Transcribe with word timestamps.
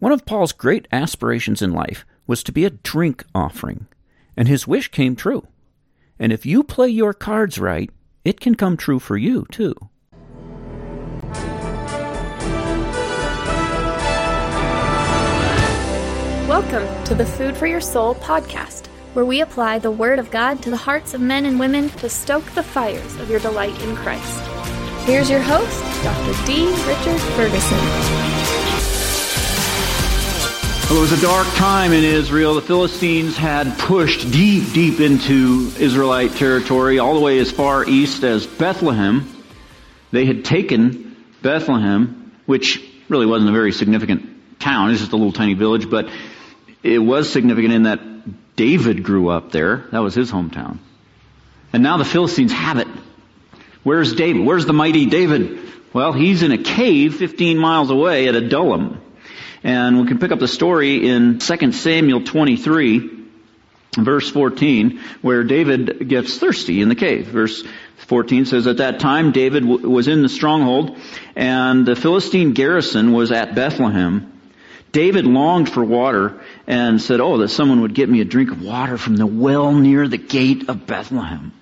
One 0.00 0.12
of 0.12 0.24
Paul's 0.24 0.52
great 0.52 0.88
aspirations 0.90 1.60
in 1.60 1.74
life 1.74 2.06
was 2.26 2.42
to 2.44 2.52
be 2.52 2.64
a 2.64 2.70
drink 2.70 3.22
offering, 3.34 3.86
and 4.34 4.48
his 4.48 4.66
wish 4.66 4.88
came 4.88 5.14
true. 5.14 5.46
And 6.18 6.32
if 6.32 6.46
you 6.46 6.64
play 6.64 6.88
your 6.88 7.12
cards 7.12 7.58
right, 7.58 7.90
it 8.24 8.40
can 8.40 8.54
come 8.54 8.78
true 8.78 8.98
for 8.98 9.18
you, 9.18 9.44
too. 9.52 9.74
Welcome 16.48 17.04
to 17.04 17.14
the 17.14 17.26
Food 17.36 17.54
for 17.54 17.66
Your 17.66 17.82
Soul 17.82 18.14
podcast, 18.14 18.86
where 19.12 19.26
we 19.26 19.42
apply 19.42 19.80
the 19.80 19.90
Word 19.90 20.18
of 20.18 20.30
God 20.30 20.62
to 20.62 20.70
the 20.70 20.78
hearts 20.78 21.12
of 21.12 21.20
men 21.20 21.44
and 21.44 21.60
women 21.60 21.90
to 21.90 22.08
stoke 22.08 22.50
the 22.52 22.62
fires 22.62 23.16
of 23.16 23.28
your 23.28 23.40
delight 23.40 23.78
in 23.82 23.94
Christ. 23.96 24.40
Here's 25.04 25.28
your 25.28 25.42
host, 25.42 25.82
Dr. 26.02 26.46
D. 26.46 26.68
Richard 26.86 27.20
Ferguson. 27.36 28.19
Well, 30.90 30.98
it 30.98 31.02
was 31.02 31.12
a 31.12 31.22
dark 31.22 31.46
time 31.54 31.92
in 31.92 32.02
Israel. 32.02 32.54
The 32.54 32.62
Philistines 32.62 33.36
had 33.36 33.78
pushed 33.78 34.32
deep, 34.32 34.72
deep 34.72 34.98
into 34.98 35.70
Israelite 35.78 36.32
territory, 36.32 36.98
all 36.98 37.14
the 37.14 37.20
way 37.20 37.38
as 37.38 37.48
far 37.48 37.88
east 37.88 38.24
as 38.24 38.44
Bethlehem. 38.44 39.32
They 40.10 40.26
had 40.26 40.44
taken 40.44 41.24
Bethlehem, 41.42 42.32
which 42.44 42.82
really 43.08 43.26
wasn't 43.26 43.50
a 43.50 43.52
very 43.52 43.70
significant 43.70 44.58
town. 44.58 44.90
It's 44.90 44.98
just 44.98 45.12
a 45.12 45.16
little 45.16 45.32
tiny 45.32 45.54
village, 45.54 45.88
but 45.88 46.08
it 46.82 46.98
was 46.98 47.32
significant 47.32 47.72
in 47.72 47.82
that 47.84 48.56
David 48.56 49.04
grew 49.04 49.28
up 49.28 49.52
there. 49.52 49.84
That 49.92 50.00
was 50.00 50.16
his 50.16 50.32
hometown. 50.32 50.78
And 51.72 51.84
now 51.84 51.98
the 51.98 52.04
Philistines 52.04 52.50
have 52.50 52.78
it. 52.78 52.88
Where's 53.84 54.12
David? 54.12 54.44
Where's 54.44 54.66
the 54.66 54.72
mighty 54.72 55.06
David? 55.06 55.60
Well, 55.92 56.12
he's 56.12 56.42
in 56.42 56.50
a 56.50 56.58
cave 56.58 57.14
15 57.14 57.58
miles 57.58 57.90
away 57.90 58.26
at 58.26 58.34
Adullam. 58.34 59.00
And 59.62 60.00
we 60.00 60.06
can 60.06 60.18
pick 60.18 60.32
up 60.32 60.38
the 60.38 60.48
story 60.48 61.06
in 61.08 61.38
2 61.38 61.72
Samuel 61.72 62.24
23, 62.24 63.10
verse 63.98 64.30
14, 64.30 65.00
where 65.20 65.44
David 65.44 66.08
gets 66.08 66.38
thirsty 66.38 66.80
in 66.80 66.88
the 66.88 66.94
cave. 66.94 67.26
Verse 67.26 67.62
14 68.06 68.46
says, 68.46 68.66
At 68.66 68.78
that 68.78 69.00
time 69.00 69.32
David 69.32 69.62
w- 69.64 69.88
was 69.88 70.08
in 70.08 70.22
the 70.22 70.28
stronghold, 70.28 70.98
and 71.36 71.86
the 71.86 71.96
Philistine 71.96 72.52
garrison 72.52 73.12
was 73.12 73.32
at 73.32 73.54
Bethlehem. 73.54 74.32
David 74.92 75.24
longed 75.26 75.70
for 75.70 75.84
water 75.84 76.40
and 76.66 77.00
said, 77.00 77.20
Oh, 77.20 77.38
that 77.38 77.48
someone 77.48 77.82
would 77.82 77.94
get 77.94 78.08
me 78.08 78.20
a 78.20 78.24
drink 78.24 78.50
of 78.50 78.62
water 78.62 78.98
from 78.98 79.16
the 79.16 79.26
well 79.26 79.72
near 79.72 80.08
the 80.08 80.18
gate 80.18 80.68
of 80.68 80.86
Bethlehem. 80.86 81.52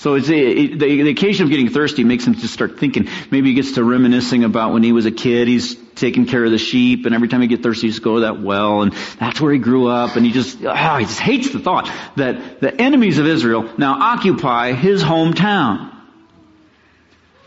So 0.00 0.14
it's 0.14 0.28
the, 0.28 0.76
the, 0.76 1.02
the, 1.02 1.10
occasion 1.10 1.44
of 1.44 1.50
getting 1.50 1.68
thirsty 1.68 2.04
makes 2.04 2.26
him 2.26 2.34
just 2.34 2.54
start 2.54 2.78
thinking. 2.78 3.06
Maybe 3.30 3.50
he 3.50 3.54
gets 3.54 3.72
to 3.72 3.84
reminiscing 3.84 4.44
about 4.44 4.72
when 4.72 4.82
he 4.82 4.92
was 4.92 5.04
a 5.04 5.10
kid. 5.10 5.46
He's 5.46 5.76
taking 5.94 6.24
care 6.24 6.42
of 6.42 6.50
the 6.50 6.56
sheep, 6.56 7.04
and 7.04 7.14
every 7.14 7.28
time 7.28 7.42
he 7.42 7.48
gets 7.48 7.62
thirsty, 7.62 7.88
he 7.88 7.90
just 7.90 8.02
go 8.02 8.14
to 8.14 8.20
that 8.20 8.40
well, 8.40 8.80
and 8.80 8.94
that's 9.18 9.42
where 9.42 9.52
he 9.52 9.58
grew 9.58 9.88
up. 9.88 10.16
And 10.16 10.24
he 10.24 10.32
just, 10.32 10.56
oh, 10.64 10.96
he 10.96 11.04
just 11.04 11.20
hates 11.20 11.50
the 11.50 11.58
thought 11.58 11.92
that 12.16 12.62
the 12.62 12.74
enemies 12.74 13.18
of 13.18 13.26
Israel 13.26 13.74
now 13.76 13.92
occupy 13.92 14.72
his 14.72 15.02
hometown. 15.02 15.94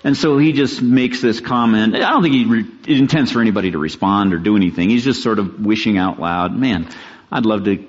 And 0.04 0.16
so 0.16 0.38
he 0.38 0.54
just 0.54 0.80
makes 0.80 1.24
this 1.24 1.40
comment. 1.40 1.96
I 1.96 2.12
don't 2.12 2.22
think 2.22 2.36
he 2.36 2.46
re- 2.46 2.70
intends 2.86 3.32
for 3.32 3.42
anybody 3.42 3.72
to 3.72 3.80
respond 3.80 4.32
or 4.32 4.38
do 4.38 4.56
anything. 4.56 4.92
He's 4.92 5.04
just 5.04 5.24
sort 5.24 5.40
of 5.40 5.66
wishing 5.66 5.98
out 5.98 6.20
loud, 6.20 6.56
man, 6.56 6.88
I'd 7.32 7.48
love 7.48 7.64
to 7.64 7.84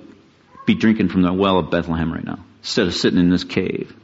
be 0.64 0.74
drinking 0.74 1.10
from 1.10 1.20
the 1.20 1.34
well 1.34 1.58
of 1.58 1.70
Bethlehem 1.70 2.10
right 2.10 2.24
now 2.24 2.38
instead 2.62 2.86
of 2.86 2.94
sitting 2.94 3.20
in 3.20 3.28
this 3.28 3.44
cave. 3.44 3.94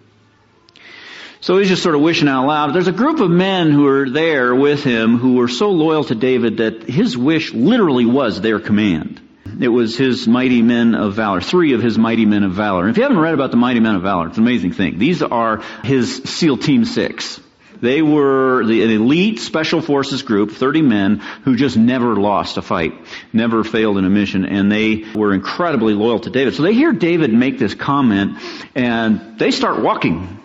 So 1.43 1.57
he's 1.57 1.69
just 1.69 1.83
sort 1.83 1.95
of 1.95 2.03
wishing 2.03 2.29
out 2.29 2.47
loud. 2.47 2.75
There's 2.75 2.87
a 2.87 2.93
group 2.93 3.19
of 3.21 3.31
men 3.31 3.71
who 3.71 3.87
are 3.87 4.11
there 4.11 4.55
with 4.55 4.85
him 4.85 5.17
who 5.17 5.37
were 5.37 5.49
so 5.49 5.71
loyal 5.71 6.05
to 6.05 6.15
David 6.15 6.59
that 6.59 6.83
his 6.83 7.17
wish 7.17 7.55
literally 7.55 8.05
was 8.05 8.43
their 8.43 8.61
command. 8.61 9.21
It 9.59 9.69
was 9.69 9.97
his 9.97 10.29
mighty 10.29 10.61
men 10.61 10.95
of 10.95 11.15
valor, 11.15 11.41
three 11.41 11.73
of 11.73 11.83
his 11.83 11.97
mighty 11.97 12.27
men 12.27 12.45
of 12.45 12.53
valor. 12.53 12.83
And 12.83 12.91
if 12.91 12.99
you 12.99 13.05
haven't 13.05 13.19
read 13.19 13.33
about 13.33 13.51
the 13.51 13.57
mighty 13.57 13.81
men 13.81 13.95
of 13.95 14.03
valor, 14.03 14.29
it's 14.29 14.37
an 14.37 14.43
amazing 14.43 14.73
thing. 14.73 14.99
These 14.99 15.23
are 15.23 15.63
his 15.83 16.23
SEAL 16.25 16.59
Team 16.59 16.85
6. 16.85 17.41
They 17.81 18.03
were 18.03 18.63
the, 18.67 18.83
an 18.83 18.91
elite 18.91 19.41
special 19.41 19.81
forces 19.81 20.23
group, 20.23 20.51
30 20.51 20.83
men, 20.83 21.17
who 21.45 21.57
just 21.57 21.79
never 21.79 22.17
lost 22.17 22.59
a 22.59 22.63
fight, 22.63 22.93
never 23.33 23.65
failed 23.65 23.97
in 23.97 24.05
a 24.05 24.11
mission, 24.11 24.45
and 24.45 24.71
they 24.71 25.07
were 25.15 25.33
incredibly 25.33 25.95
loyal 25.95 26.21
to 26.21 26.29
David. 26.29 26.55
So 26.55 26.63
they 26.63 26.75
hear 26.75 26.93
David 26.93 27.33
make 27.33 27.59
this 27.59 27.73
comment, 27.73 28.39
and 28.75 29.39
they 29.39 29.51
start 29.51 29.81
walking 29.81 30.40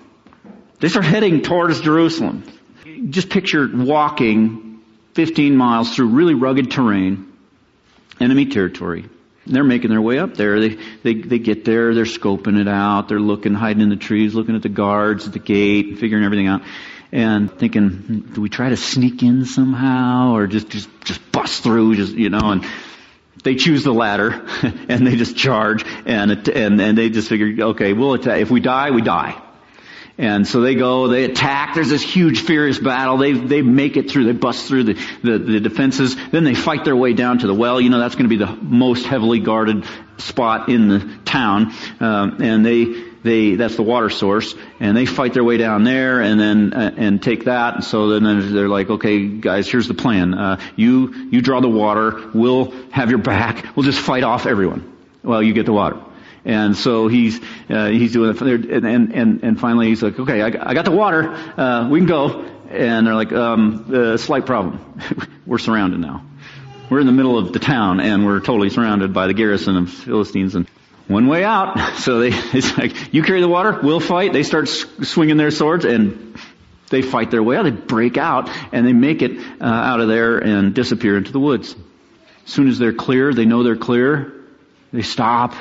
they 0.86 0.90
start 0.90 1.06
heading 1.06 1.42
towards 1.42 1.82
Jerusalem. 1.82 2.44
Just 3.10 3.32
picture 3.32 3.68
walking 3.74 4.84
15 5.16 5.58
miles 5.58 5.96
through 5.96 6.10
really 6.10 6.36
rugged 6.36 6.70
terrain, 6.70 7.34
enemy 8.20 8.46
territory. 8.46 9.10
They're 9.48 9.64
making 9.64 9.90
their 9.90 10.00
way 10.00 10.20
up 10.20 10.36
there. 10.36 10.60
They, 10.60 10.78
they, 11.02 11.14
they 11.16 11.40
get 11.40 11.66
there, 11.66 11.96
they're 11.96 12.04
scoping 12.04 12.62
it 12.62 12.68
out, 12.68 13.08
they're 13.08 13.20
looking, 13.20 13.56
hiding 13.56 13.82
in 13.82 13.90
the 13.90 13.96
trees, 13.96 14.36
looking 14.36 14.56
at 14.56 14.62
the 14.62 14.70
guards 14.70 15.26
at 15.26 15.34
the 15.34 15.40
gate, 15.40 15.98
figuring 15.98 16.24
everything 16.24 16.46
out, 16.46 16.62
and 17.12 17.52
thinking, 17.52 18.30
do 18.36 18.40
we 18.40 18.50
try 18.50 18.70
to 18.70 18.78
sneak 18.78 19.24
in 19.24 19.46
somehow, 19.46 20.36
or 20.36 20.46
just, 20.46 20.70
just, 20.70 20.88
just 21.04 21.32
bust 21.32 21.64
through, 21.64 21.96
just, 21.96 22.14
you 22.14 22.30
know, 22.30 22.52
and 22.52 22.64
they 23.44 23.56
choose 23.56 23.84
the 23.84 23.92
latter, 23.92 24.34
and 24.88 25.08
they 25.08 25.16
just 25.16 25.36
charge, 25.36 25.84
and, 26.06 26.48
and, 26.48 26.80
and 26.80 26.96
they 26.96 27.10
just 27.10 27.28
figure, 27.28 27.70
okay, 27.70 27.94
we'll 27.94 28.14
attack. 28.14 28.40
If 28.40 28.52
we 28.52 28.60
die, 28.60 28.92
we 28.92 29.02
die. 29.02 29.42
And 30.18 30.48
so 30.48 30.62
they 30.62 30.76
go, 30.76 31.10
they 31.10 31.26
attack, 31.26 31.76
there's 31.76 31.90
this 31.90 32.02
huge 32.02 32.42
furious 32.42 32.80
battle, 32.80 33.18
they, 33.18 33.34
they 33.34 33.62
make 33.62 33.98
it 33.98 34.10
through, 34.10 34.26
they 34.26 34.32
bust 34.32 34.66
through 34.66 34.86
the, 34.86 34.94
the, 35.24 35.38
the 35.38 35.60
defenses, 35.60 36.16
then 36.32 36.46
they 36.46 36.54
fight 36.54 36.86
their 36.86 36.96
way 36.96 37.12
down 37.12 37.40
to 37.40 37.48
the 37.48 37.54
well, 37.54 37.82
you 37.82 37.90
know, 37.90 38.00
that's 38.00 38.16
gonna 38.16 38.30
be 38.30 38.38
the 38.38 38.58
most 38.62 39.06
heavily 39.06 39.40
guarded 39.40 39.84
spot 40.18 40.70
in 40.70 40.88
the 40.88 41.18
town, 41.26 41.74
um, 42.00 42.42
and 42.42 42.66
they, 42.66 42.86
they, 43.24 43.56
that's 43.56 43.76
the 43.76 43.84
water 43.84 44.10
source, 44.10 44.56
and 44.80 44.96
they 44.96 45.06
fight 45.06 45.34
their 45.34 45.44
way 45.44 45.58
down 45.58 45.84
there, 45.84 46.22
and 46.22 46.40
then, 46.40 46.72
uh, 46.72 46.94
and 46.96 47.22
take 47.22 47.44
that, 47.46 47.76
And 47.76 47.84
so 47.84 48.18
then 48.18 48.54
they're 48.54 48.70
like, 48.70 48.90
okay 48.90 49.28
guys, 49.28 49.70
here's 49.70 49.90
the 49.90 49.96
plan, 49.96 50.34
uh, 50.34 50.62
you, 50.78 51.14
you 51.30 51.42
draw 51.42 51.60
the 51.60 51.68
water, 51.68 52.32
we'll 52.34 52.72
have 52.92 53.10
your 53.10 53.20
back, 53.20 53.76
we'll 53.76 53.86
just 53.86 54.00
fight 54.00 54.24
off 54.24 54.46
everyone. 54.46 54.94
Well, 55.24 55.44
you 55.44 55.52
get 55.54 55.66
the 55.66 55.74
water. 55.74 56.00
And 56.46 56.78
so 56.78 57.08
he's 57.08 57.40
uh, 57.70 57.88
he's 57.88 58.14
doing 58.14 58.30
it, 58.36 58.84
and, 58.86 59.14
and 59.14 59.44
and 59.44 59.60
finally 59.60 59.88
he's 59.88 60.04
like, 60.04 60.20
okay, 60.20 60.42
I, 60.42 60.48
I 60.48 60.74
got 60.76 60.86
the 60.86 60.92
water, 60.92 61.34
uh, 61.34 61.90
we 61.90 62.00
can 62.00 62.08
go. 62.08 62.46
And 62.70 63.08
they're 63.08 63.16
like, 63.16 63.32
um, 63.32 63.92
uh, 63.94 64.18
slight 64.18 64.46
problem, 64.46 65.02
we're 65.46 65.58
surrounded 65.58 66.00
now. 66.00 66.24
We're 66.90 67.00
in 67.00 67.08
the 67.08 67.12
middle 67.12 67.38
of 67.38 67.52
the 67.52 67.60
town, 67.60 68.00
and 68.00 68.26
we're 68.26 68.42
totally 68.42 68.70
surrounded 68.70 69.12
by 69.12 69.26
the 69.26 69.34
garrison 69.34 69.76
of 69.76 69.90
Philistines, 69.90 70.54
and 70.54 70.68
one 71.08 71.28
way 71.28 71.44
out. 71.44 71.78
So 72.06 72.20
they, 72.20 72.30
it's 72.32 72.78
like, 72.78 73.14
you 73.14 73.24
carry 73.24 73.42
the 73.42 73.48
water, 73.48 73.80
we'll 73.82 74.00
fight. 74.00 74.34
They 74.34 74.44
start 74.44 74.68
swinging 74.68 75.38
their 75.38 75.50
swords, 75.50 75.86
and 75.86 76.38
they 76.90 77.02
fight 77.02 77.32
their 77.32 77.42
way 77.42 77.58
out. 77.58 77.64
They 77.64 77.72
break 77.72 78.18
out, 78.18 78.50
and 78.72 78.86
they 78.86 78.94
make 78.94 79.24
it 79.24 79.40
uh, 79.60 79.64
out 79.64 80.02
of 80.02 80.08
there 80.08 80.38
and 80.38 80.76
disappear 80.76 81.18
into 81.18 81.32
the 81.32 81.40
woods. 81.40 81.76
As 82.46 82.52
soon 82.52 82.68
as 82.68 82.78
they're 82.78 82.94
clear, 82.94 83.34
they 83.34 83.46
know 83.46 83.64
they're 83.64 83.76
clear. 83.76 84.35
They 84.94 85.02
stop, 85.02 85.54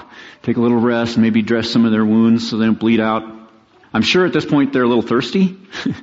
take 0.43 0.57
a 0.57 0.61
little 0.61 0.79
rest, 0.79 1.19
maybe 1.19 1.43
dress 1.43 1.69
some 1.71 1.85
of 1.85 1.93
their 1.93 2.05
wounds 2.05 2.49
so 2.49 2.59
they 2.59 2.67
don't 2.67 2.79
bleed 2.79 3.01
out. 3.01 3.23
I'm 3.93 4.03
sure 4.03 4.27
at 4.27 4.33
this 4.33 4.45
point 4.45 4.73
they're 4.73 4.83
a 4.83 4.89
little 4.89 5.03
thirsty. 5.03 5.59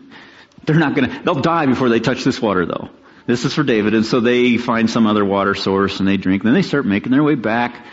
they're 0.66 0.78
not 0.78 0.96
gonna, 0.96 1.22
they'll 1.24 1.42
die 1.42 1.66
before 1.66 1.90
they 1.90 2.00
touch 2.00 2.24
this 2.24 2.42
water 2.42 2.66
though. 2.66 2.90
This 3.28 3.46
is 3.46 3.54
for 3.54 3.64
David, 3.64 3.94
and 3.94 4.06
so 4.06 4.20
they 4.20 4.58
find 4.58 4.90
some 4.90 5.06
other 5.06 5.24
water 5.24 5.54
source 5.54 6.00
and 6.00 6.08
they 6.08 6.18
drink. 6.18 6.44
Then 6.44 6.54
they 6.54 6.64
start 6.64 6.86
making 6.86 7.12
their 7.12 7.24
way 7.24 7.36
back 7.36 7.86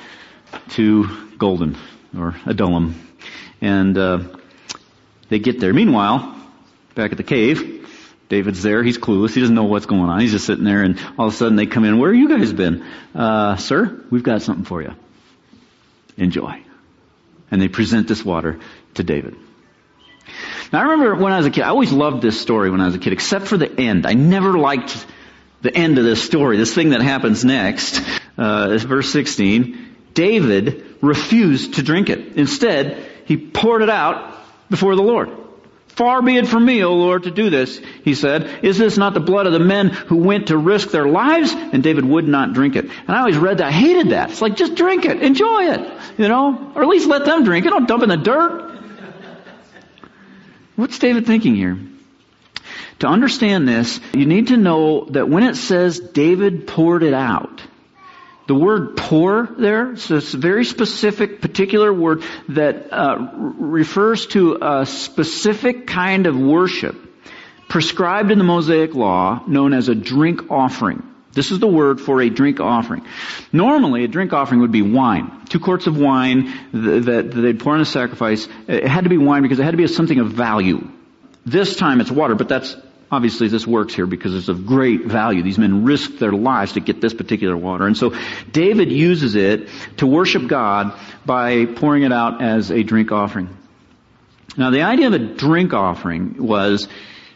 to 0.71 1.07
Golden 1.37 1.77
or 2.17 2.35
Adullam, 2.47 2.95
and 3.61 3.97
uh, 3.97 4.21
they 5.29 5.39
get 5.39 5.61
there. 5.61 5.75
Meanwhile, 5.75 6.35
back 6.95 7.13
at 7.13 7.19
the 7.19 7.25
cave, 7.25 7.87
David's 8.29 8.63
there. 8.63 8.83
He's 8.83 8.99
clueless. 8.99 9.35
He 9.35 9.41
doesn't 9.41 9.55
know 9.55 9.65
what's 9.65 9.87
going 9.87 10.03
on. 10.03 10.21
He's 10.21 10.33
just 10.33 10.47
sitting 10.47 10.65
there, 10.65 10.83
and 10.83 10.99
all 11.19 11.29
of 11.29 11.35
a 11.35 11.37
sudden 11.37 11.57
they 11.57 11.67
come 11.67 11.85
in. 11.85 11.99
Where 11.99 12.13
have 12.13 12.21
you 12.21 12.29
guys 12.29 12.53
been, 12.53 12.85
uh, 13.15 13.57
sir? 13.57 14.05
We've 14.11 14.23
got 14.23 14.43
something 14.43 14.65
for 14.65 14.83
you. 14.83 14.95
Enjoy. 16.19 16.63
And 17.51 17.63
they 17.63 17.69
present 17.69 18.09
this 18.09 18.25
water 18.25 18.61
to 18.95 19.03
David. 19.03 19.37
Now 20.73 20.81
I 20.81 20.83
remember 20.83 21.15
when 21.15 21.33
I 21.33 21.39
was 21.39 21.47
a 21.47 21.51
kid, 21.51 21.63
I 21.63 21.69
always 21.69 21.93
loved 21.93 22.21
this 22.21 22.39
story 22.39 22.71
when 22.71 22.81
I 22.81 22.87
was 22.87 22.95
a 22.95 22.99
kid, 22.99 23.15
except 23.15 23.47
for 23.47 23.57
the 23.57 23.81
end. 23.81 24.07
I 24.07 24.13
never 24.13 24.59
liked 24.59 25.07
the 25.63 25.75
end 25.75 25.99
of 25.99 26.05
this 26.05 26.23
story, 26.23 26.57
this 26.57 26.75
thing 26.75 26.91
that 26.91 27.01
happens 27.01 27.45
next. 27.45 28.03
Uh, 28.37 28.77
verse 28.79 29.11
16. 29.11 29.97
David 30.13 30.85
refused 31.01 31.75
to 31.75 31.83
drink 31.83 32.11
it. 32.11 32.37
Instead, 32.37 33.05
he 33.25 33.37
poured 33.37 33.83
it 33.83 33.91
out 33.91 34.37
before 34.69 34.95
the 34.97 35.03
Lord. 35.03 35.31
Far 35.99 36.23
be 36.23 36.37
it 36.37 36.47
from 36.47 36.65
me, 36.65 36.85
O 36.85 36.95
Lord, 36.95 37.25
to 37.25 37.33
do 37.33 37.51
this, 37.51 37.81
he 38.05 38.15
said. 38.15 38.65
Is 38.65 38.79
this 38.79 38.97
not 38.97 39.15
the 39.15 39.21
blood 39.21 39.47
of 39.49 39.53
the 39.53 39.59
men 39.59 39.89
who 39.89 40.19
went 40.19 40.47
to 40.47 40.57
risk 40.57 40.93
their 40.93 41.09
lives? 41.09 41.53
And 41.53 41.83
David 41.83 42.05
would 42.05 42.29
not 42.29 42.53
drink 42.53 42.77
it. 42.77 42.85
And 42.85 43.11
I 43.11 43.19
always 43.19 43.37
read 43.37 43.59
that. 43.59 43.67
I 43.67 43.73
hated 43.73 44.11
that. 44.11 44.31
It's 44.31 44.41
like, 44.41 44.55
just 44.55 44.77
drink 44.77 45.07
it. 45.07 45.21
Enjoy 45.21 45.65
it. 45.73 45.81
You 46.17 46.29
know? 46.29 46.71
Or 46.77 46.85
at 46.85 46.89
least 46.89 47.09
let 47.09 47.25
them 47.25 47.43
drink 47.43 47.67
it. 47.67 47.71
Don't 47.71 47.89
dump 47.89 48.05
in 48.05 48.11
the 48.11 48.17
dirt. 48.17 48.79
What's 50.77 51.01
David 51.01 51.27
thinking 51.27 51.57
here? 51.57 51.77
To 53.01 53.09
understand 53.09 53.67
this, 53.67 53.99
you 54.15 54.25
need 54.25 54.49
to 54.49 54.57
know 54.57 55.07
that 55.07 55.29
when 55.29 55.43
it 55.43 55.57
says 55.57 55.99
David 55.99 56.69
poured 56.69 57.03
it 57.03 57.13
out, 57.13 57.61
The 58.49 58.55
word 58.55 58.97
pour 58.97 59.47
there 59.59 59.93
is 59.93 60.11
a 60.11 60.39
very 60.39 60.65
specific, 60.65 61.43
particular 61.43 61.93
word 61.93 62.23
that 62.49 62.91
uh, 62.91 63.19
refers 63.59 64.27
to 64.29 64.59
a 64.63 64.87
specific 64.87 65.87
kind 65.87 66.27
of 66.27 66.35
worship 66.35 66.97
prescribed 67.69 68.31
in 68.31 68.39
the 68.39 68.45
Mosaic 68.45 68.95
Law 68.95 69.45
known 69.47 69.75
as 69.75 69.91
a 69.91 69.95
drink 69.95 70.51
offering. 70.51 71.03
This 71.33 71.51
is 71.51 71.59
the 71.59 71.69
word 71.69 72.01
for 72.01 72.23
a 72.23 72.31
drink 72.31 72.59
offering. 72.59 73.05
Normally, 73.53 74.05
a 74.05 74.09
drink 74.09 74.33
offering 74.33 74.63
would 74.63 74.73
be 74.73 74.81
wine. 74.81 75.45
Two 75.51 75.61
quarts 75.61 75.87
of 75.87 75.99
wine 75.99 76.51
that 76.73 77.31
they'd 77.31 77.61
pour 77.61 77.75
on 77.75 77.83
a 77.83 77.85
sacrifice. 77.85 78.49
It 78.67 78.89
had 78.89 79.05
to 79.05 79.11
be 79.11 79.19
wine 79.19 79.43
because 79.43 79.59
it 79.59 79.65
had 79.65 79.73
to 79.73 79.77
be 79.77 79.87
something 79.89 80.19
of 80.21 80.29
value. 80.33 80.89
This 81.45 81.77
time 81.77 82.01
it's 82.01 82.11
water, 82.11 82.35
but 82.35 82.49
that's 82.49 82.75
obviously 83.11 83.49
this 83.49 83.67
works 83.67 83.95
here 83.95 84.07
because 84.07 84.35
it's 84.35 84.49
of 84.49 84.67
great 84.67 85.05
value. 85.05 85.43
These 85.43 85.59
men 85.59 85.85
risked 85.85 86.19
their 86.19 86.33
lives 86.33 86.73
to 86.73 86.81
get 86.81 87.01
this 87.01 87.15
particular 87.15 87.57
water. 87.57 87.87
And 87.87 87.97
so 87.97 88.15
David 88.51 88.93
uses 88.93 89.35
it 89.35 89.69
to 89.99 90.07
worship 90.07 90.47
God 90.47 90.99
by 91.25 91.67
pouring 91.67 92.03
it 92.03 92.13
out 92.13 92.43
as 92.43 92.71
a 92.71 92.83
drink 92.83 93.13
offering. 93.13 93.49
Now 94.57 94.71
the 94.71 94.83
idea 94.83 95.07
of 95.07 95.15
a 95.15 95.19
drink 95.19 95.73
offering 95.73 96.45
was 96.45 96.89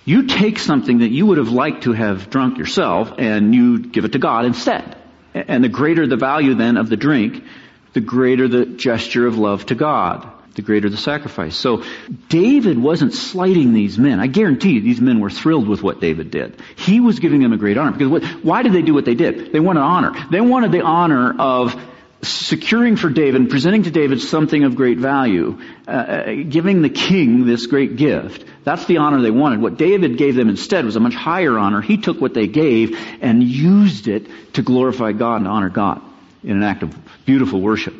you 0.04 0.26
take 0.26 0.58
something 0.58 0.98
that 0.98 1.10
you 1.10 1.26
would 1.26 1.38
have 1.38 1.50
liked 1.50 1.84
to 1.84 1.92
have 1.92 2.30
drunk 2.30 2.58
yourself 2.58 3.12
and 3.18 3.54
you 3.54 3.78
give 3.78 4.04
it 4.04 4.12
to 4.12 4.18
God 4.18 4.44
instead. 4.44 4.96
And 5.34 5.62
the 5.62 5.68
greater 5.68 6.06
the 6.06 6.16
value 6.16 6.54
then 6.54 6.76
of 6.76 6.88
the 6.88 6.96
drink, 6.96 7.44
the 7.92 8.00
greater 8.00 8.48
the 8.48 8.66
gesture 8.66 9.26
of 9.26 9.38
love 9.38 9.66
to 9.66 9.74
God, 9.74 10.30
the 10.54 10.62
greater 10.62 10.88
the 10.88 10.96
sacrifice. 10.96 11.56
So 11.56 11.82
David 12.28 12.78
wasn't 12.78 13.14
slighting 13.14 13.72
these 13.72 13.98
men. 13.98 14.20
I 14.20 14.26
guarantee 14.26 14.72
you 14.72 14.80
these 14.80 15.00
men 15.00 15.20
were 15.20 15.30
thrilled 15.30 15.68
with 15.68 15.82
what 15.82 16.00
David 16.00 16.30
did. 16.30 16.60
He 16.76 17.00
was 17.00 17.18
giving 17.18 17.40
them 17.40 17.52
a 17.52 17.56
great 17.56 17.78
honor. 17.78 17.92
Because 17.92 18.08
what, 18.08 18.24
why 18.44 18.62
did 18.62 18.72
they 18.72 18.82
do 18.82 18.94
what 18.94 19.04
they 19.04 19.14
did? 19.14 19.52
They 19.52 19.60
wanted 19.60 19.80
honor. 19.80 20.12
They 20.30 20.40
wanted 20.40 20.72
the 20.72 20.82
honor 20.82 21.34
of 21.38 21.74
securing 22.22 22.94
for 22.96 23.10
David 23.10 23.50
presenting 23.50 23.82
to 23.82 23.90
David 23.90 24.20
something 24.20 24.62
of 24.62 24.76
great 24.76 24.98
value, 24.98 25.60
uh, 25.88 25.90
uh, 25.90 26.34
giving 26.48 26.80
the 26.80 26.88
king 26.88 27.46
this 27.46 27.66
great 27.66 27.96
gift. 27.96 28.44
That's 28.62 28.84
the 28.84 28.98
honor 28.98 29.20
they 29.22 29.32
wanted. 29.32 29.60
What 29.60 29.76
David 29.76 30.18
gave 30.18 30.36
them 30.36 30.48
instead 30.48 30.84
was 30.84 30.94
a 30.94 31.00
much 31.00 31.14
higher 31.14 31.58
honor. 31.58 31.80
He 31.80 31.96
took 31.96 32.20
what 32.20 32.32
they 32.32 32.46
gave 32.46 32.96
and 33.20 33.42
used 33.42 34.06
it 34.06 34.28
to 34.54 34.62
glorify 34.62 35.12
God 35.12 35.36
and 35.36 35.48
honor 35.48 35.70
God 35.70 36.00
in 36.44 36.52
an 36.52 36.62
act 36.62 36.84
of 36.84 36.96
beautiful 37.24 37.60
worship. 37.60 37.94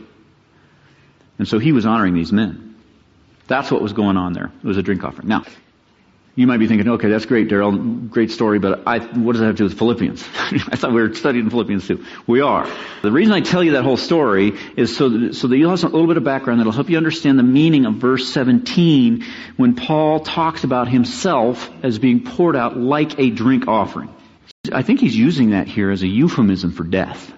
And 1.43 1.49
so 1.49 1.59
he 1.59 1.73
was 1.73 1.87
honoring 1.87 2.15
these 2.15 2.31
men. 2.31 2.77
That's 3.49 3.69
what 3.69 3.83
was 3.83 3.93
going 3.93 4.17
on 4.17 4.33
there. 4.33 4.53
It 4.63 4.65
was 4.65 4.77
a 4.77 4.83
drink 4.85 5.03
offering. 5.03 5.27
Now, 5.27 5.43
you 6.37 6.47
might 6.47 6.59
be 6.59 6.69
thinking, 6.69 6.89
okay, 6.89 7.09
that's 7.09 7.27
great, 7.27 7.49
Daryl, 7.49 8.09
great 8.09 8.31
story, 8.31 8.61
but 8.61 8.85
I, 8.87 9.01
what 9.01 9.33
does 9.33 9.41
that 9.41 9.47
have 9.47 9.57
to 9.57 9.59
do 9.59 9.65
with 9.65 9.77
Philippians? 9.77 10.23
I 10.37 10.77
thought 10.77 10.93
we 10.93 11.03
were 11.03 11.13
studying 11.15 11.51
Philippians 11.51 11.89
too. 11.89 12.07
We 12.29 12.43
are. 12.43 12.71
The 13.03 13.11
reason 13.11 13.35
I 13.35 13.41
tell 13.41 13.65
you 13.65 13.73
that 13.73 13.83
whole 13.83 13.97
story 13.97 14.53
is 14.77 14.97
so 14.97 15.09
that, 15.09 15.35
so 15.35 15.49
that 15.49 15.57
you'll 15.57 15.71
have 15.71 15.83
a 15.83 15.89
little 15.89 16.07
bit 16.07 16.17
of 16.17 16.23
background 16.23 16.61
that'll 16.61 16.71
help 16.71 16.89
you 16.89 16.97
understand 16.97 17.41
the 17.41 17.43
meaning 17.43 17.87
of 17.87 17.95
verse 17.95 18.33
17 18.33 19.25
when 19.57 19.75
Paul 19.75 20.21
talks 20.21 20.63
about 20.63 20.87
himself 20.87 21.69
as 21.83 21.99
being 21.99 22.23
poured 22.23 22.55
out 22.55 22.77
like 22.77 23.19
a 23.19 23.31
drink 23.31 23.67
offering. 23.67 24.15
I 24.73 24.83
think 24.83 25.01
he's 25.01 25.17
using 25.17 25.51
that 25.51 25.67
here 25.67 25.91
as 25.91 26.05
a 26.05 26.09
euphemism 26.09 26.71
for 26.71 26.85
death. 26.85 27.33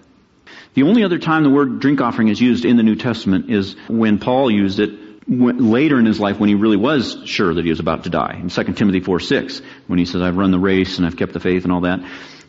The 0.74 0.82
only 0.82 1.04
other 1.04 1.18
time 1.18 1.44
the 1.44 1.50
word 1.50 1.80
drink 1.80 2.00
offering 2.00 2.28
is 2.28 2.40
used 2.40 2.64
in 2.64 2.76
the 2.76 2.82
New 2.82 2.96
Testament 2.96 3.50
is 3.50 3.76
when 3.88 4.18
Paul 4.18 4.50
used 4.50 4.80
it 4.80 4.90
later 5.26 5.98
in 5.98 6.04
his 6.04 6.20
life 6.20 6.38
when 6.38 6.48
he 6.48 6.54
really 6.54 6.76
was 6.76 7.16
sure 7.24 7.54
that 7.54 7.64
he 7.64 7.70
was 7.70 7.80
about 7.80 8.04
to 8.04 8.10
die. 8.10 8.38
In 8.40 8.50
2 8.50 8.64
Timothy 8.74 9.00
4, 9.00 9.20
6, 9.20 9.62
when 9.86 9.98
he 9.98 10.04
says, 10.04 10.20
I've 10.20 10.36
run 10.36 10.50
the 10.50 10.58
race 10.58 10.98
and 10.98 11.06
I've 11.06 11.16
kept 11.16 11.32
the 11.32 11.40
faith 11.40 11.64
and 11.64 11.72
all 11.72 11.82
that. 11.82 12.00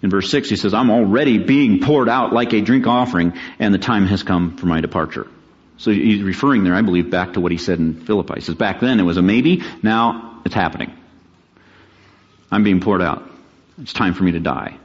In 0.01 0.09
verse 0.09 0.29
6, 0.29 0.49
he 0.49 0.55
says, 0.55 0.73
I'm 0.73 0.89
already 0.89 1.37
being 1.37 1.79
poured 1.79 2.09
out 2.09 2.33
like 2.33 2.53
a 2.53 2.61
drink 2.61 2.87
offering 2.87 3.33
and 3.59 3.73
the 3.73 3.79
time 3.79 4.07
has 4.07 4.23
come 4.23 4.57
for 4.57 4.65
my 4.65 4.81
departure. 4.81 5.27
So 5.77 5.91
he's 5.91 6.21
referring 6.21 6.63
there, 6.63 6.73
I 6.73 6.81
believe, 6.81 7.09
back 7.09 7.33
to 7.33 7.41
what 7.41 7.51
he 7.51 7.57
said 7.57 7.79
in 7.79 8.05
Philippi. 8.05 8.35
He 8.35 8.41
says, 8.41 8.55
back 8.55 8.79
then 8.79 8.99
it 8.99 9.03
was 9.03 9.17
a 9.17 9.21
maybe, 9.21 9.63
now 9.83 10.41
it's 10.45 10.55
happening. 10.55 10.93
I'm 12.51 12.63
being 12.63 12.81
poured 12.81 13.01
out. 13.01 13.29
It's 13.81 13.93
time 13.93 14.13
for 14.13 14.23
me 14.23 14.31
to 14.33 14.39
die. 14.39 14.77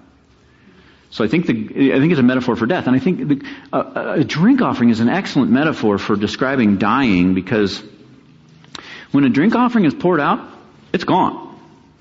So 1.11 1.25
I 1.25 1.29
think 1.29 1.47
the, 1.47 1.93
I 1.93 1.99
think 1.99 2.13
it's 2.13 2.21
a 2.21 2.25
metaphor 2.25 2.55
for 2.55 2.67
death, 2.67 2.87
and 2.87 2.95
I 2.95 3.01
think 3.01 3.29
the, 3.29 3.45
a, 3.73 4.21
a 4.21 4.25
drink 4.25 4.63
offering 4.63 4.91
is 4.91 5.01
an 5.01 5.09
excellent 5.09 5.51
metaphor 5.51 5.99
for 5.99 6.15
describing 6.15 6.79
dying 6.79 7.35
because 7.35 7.83
when 9.11 9.25
a 9.25 9.29
drink 9.29 9.57
offering 9.57 9.85
is 9.85 9.95
poured 9.95 10.21
out, 10.21 10.49
it's 10.93 11.05
gone. 11.05 11.49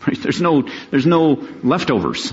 Right? 0.07 0.17
There's 0.17 0.39
no 0.39 0.61
there's 0.91 1.05
no 1.05 1.45
leftovers. 1.61 2.31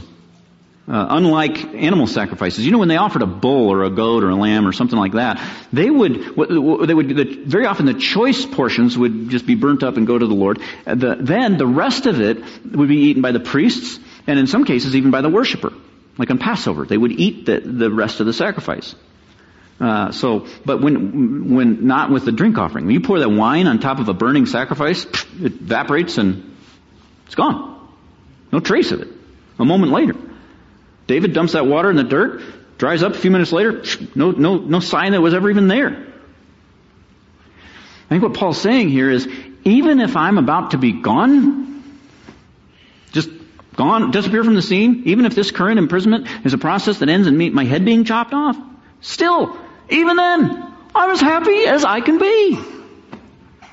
Uh, 0.88 1.04
unlike 1.10 1.58
animal 1.74 2.06
sacrifices, 2.06 2.64
you 2.64 2.70
know, 2.70 2.78
when 2.78 2.86
they 2.86 2.96
offered 2.96 3.22
a 3.22 3.26
bull 3.26 3.72
or 3.72 3.82
a 3.82 3.90
goat 3.90 4.22
or 4.22 4.30
a 4.30 4.36
lamb 4.36 4.68
or 4.68 4.72
something 4.72 4.96
like 4.96 5.14
that, 5.14 5.42
they 5.72 5.90
would, 5.90 6.14
they 6.14 6.94
would, 6.94 7.08
the, 7.08 7.42
very 7.44 7.66
often 7.66 7.86
the 7.86 7.94
choice 7.94 8.46
portions 8.46 8.96
would 8.96 9.28
just 9.28 9.46
be 9.46 9.56
burnt 9.56 9.82
up 9.82 9.96
and 9.96 10.06
go 10.06 10.16
to 10.16 10.28
the 10.28 10.34
Lord. 10.34 10.60
The, 10.84 11.16
then 11.18 11.58
the 11.58 11.66
rest 11.66 12.06
of 12.06 12.20
it 12.20 12.38
would 12.70 12.88
be 12.88 12.98
eaten 12.98 13.20
by 13.20 13.32
the 13.32 13.40
priests, 13.40 13.98
and 14.28 14.38
in 14.38 14.46
some 14.46 14.64
cases 14.64 14.94
even 14.94 15.10
by 15.10 15.22
the 15.22 15.28
worshiper. 15.28 15.72
Like 16.18 16.30
on 16.30 16.38
Passover, 16.38 16.86
they 16.86 16.96
would 16.96 17.12
eat 17.12 17.46
the, 17.46 17.60
the 17.60 17.90
rest 17.90 18.20
of 18.20 18.26
the 18.26 18.32
sacrifice. 18.32 18.94
Uh, 19.78 20.10
so, 20.10 20.46
but 20.64 20.80
when, 20.80 21.54
when 21.54 21.86
not 21.86 22.10
with 22.10 22.24
the 22.24 22.32
drink 22.32 22.56
offering, 22.56 22.86
when 22.86 22.94
you 22.94 23.00
pour 23.00 23.18
that 23.18 23.28
wine 23.28 23.66
on 23.66 23.78
top 23.78 23.98
of 23.98 24.08
a 24.08 24.14
burning 24.14 24.46
sacrifice, 24.46 25.04
it 25.04 25.52
evaporates 25.60 26.16
and 26.16 26.56
it's 27.26 27.34
gone. 27.34 27.88
No 28.52 28.60
trace 28.60 28.90
of 28.92 29.02
it. 29.02 29.08
A 29.58 29.64
moment 29.64 29.92
later, 29.92 30.14
David 31.06 31.34
dumps 31.34 31.52
that 31.52 31.66
water 31.66 31.90
in 31.90 31.96
the 31.96 32.04
dirt, 32.04 32.42
dries 32.78 33.02
up 33.02 33.14
a 33.14 33.18
few 33.18 33.30
minutes 33.30 33.52
later, 33.52 33.84
no, 34.14 34.30
no, 34.30 34.56
no 34.56 34.80
sign 34.80 35.12
that 35.12 35.20
was 35.20 35.34
ever 35.34 35.50
even 35.50 35.68
there. 35.68 36.06
I 38.06 38.08
think 38.08 38.22
what 38.22 38.34
Paul's 38.34 38.60
saying 38.60 38.88
here 38.88 39.10
is, 39.10 39.28
even 39.64 40.00
if 40.00 40.16
I'm 40.16 40.38
about 40.38 40.70
to 40.70 40.78
be 40.78 40.92
gone, 40.92 41.65
Gone, 43.76 44.10
disappear 44.10 44.42
from 44.42 44.54
the 44.54 44.62
scene, 44.62 45.02
even 45.04 45.26
if 45.26 45.34
this 45.34 45.50
current 45.50 45.78
imprisonment 45.78 46.26
is 46.44 46.54
a 46.54 46.58
process 46.58 46.98
that 46.98 47.08
ends 47.08 47.26
in 47.26 47.36
me, 47.36 47.50
my 47.50 47.64
head 47.64 47.84
being 47.84 48.04
chopped 48.04 48.32
off. 48.32 48.56
Still, 49.02 49.56
even 49.90 50.16
then, 50.16 50.74
I'm 50.94 51.10
as 51.10 51.20
happy 51.20 51.66
as 51.66 51.84
I 51.84 52.00
can 52.00 52.18
be. 52.18 52.58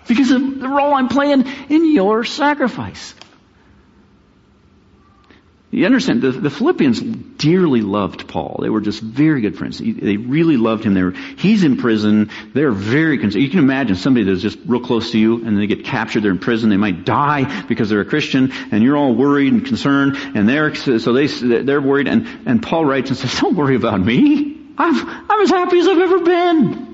Because 0.07 0.31
of 0.31 0.59
the 0.59 0.67
role 0.67 0.93
I'm 0.93 1.07
playing 1.07 1.45
in 1.69 1.93
your 1.93 2.25
sacrifice. 2.25 3.15
You 5.73 5.87
understand, 5.87 6.21
the, 6.21 6.29
the, 6.29 6.51
Philippians 6.51 7.01
dearly 7.01 7.81
loved 7.81 8.27
Paul. 8.27 8.59
They 8.61 8.69
were 8.69 8.79
just 8.79 9.01
very 9.01 9.41
good 9.41 9.57
friends. 9.57 9.79
They 9.79 10.17
really 10.17 10.55
loved 10.55 10.83
him. 10.83 10.93
They 10.93 11.01
were, 11.01 11.11
he's 11.11 11.63
in 11.63 11.77
prison. 11.77 12.29
They're 12.53 12.71
very 12.71 13.17
concerned. 13.17 13.43
You 13.43 13.49
can 13.49 13.57
imagine 13.57 13.95
somebody 13.95 14.23
that's 14.25 14.43
just 14.43 14.59
real 14.67 14.81
close 14.81 15.11
to 15.13 15.19
you 15.19 15.43
and 15.43 15.57
they 15.57 15.65
get 15.65 15.83
captured, 15.83 16.21
they're 16.21 16.31
in 16.31 16.37
prison, 16.37 16.69
they 16.69 16.77
might 16.77 17.05
die 17.05 17.63
because 17.63 17.89
they're 17.89 18.01
a 18.01 18.05
Christian 18.05 18.51
and 18.71 18.83
you're 18.83 18.95
all 18.95 19.15
worried 19.15 19.51
and 19.51 19.65
concerned 19.65 20.15
and 20.35 20.47
they're, 20.47 20.75
so 20.75 21.11
they, 21.11 21.25
they're 21.25 21.81
worried 21.81 22.07
and, 22.07 22.27
and 22.45 22.61
Paul 22.61 22.85
writes 22.85 23.09
and 23.09 23.17
says, 23.17 23.39
don't 23.39 23.55
worry 23.55 23.75
about 23.75 23.99
me. 23.99 24.55
I'm, 24.77 25.09
I'm 25.29 25.41
as 25.41 25.49
happy 25.49 25.79
as 25.79 25.87
I've 25.87 25.97
ever 25.97 26.19
been. 26.19 26.92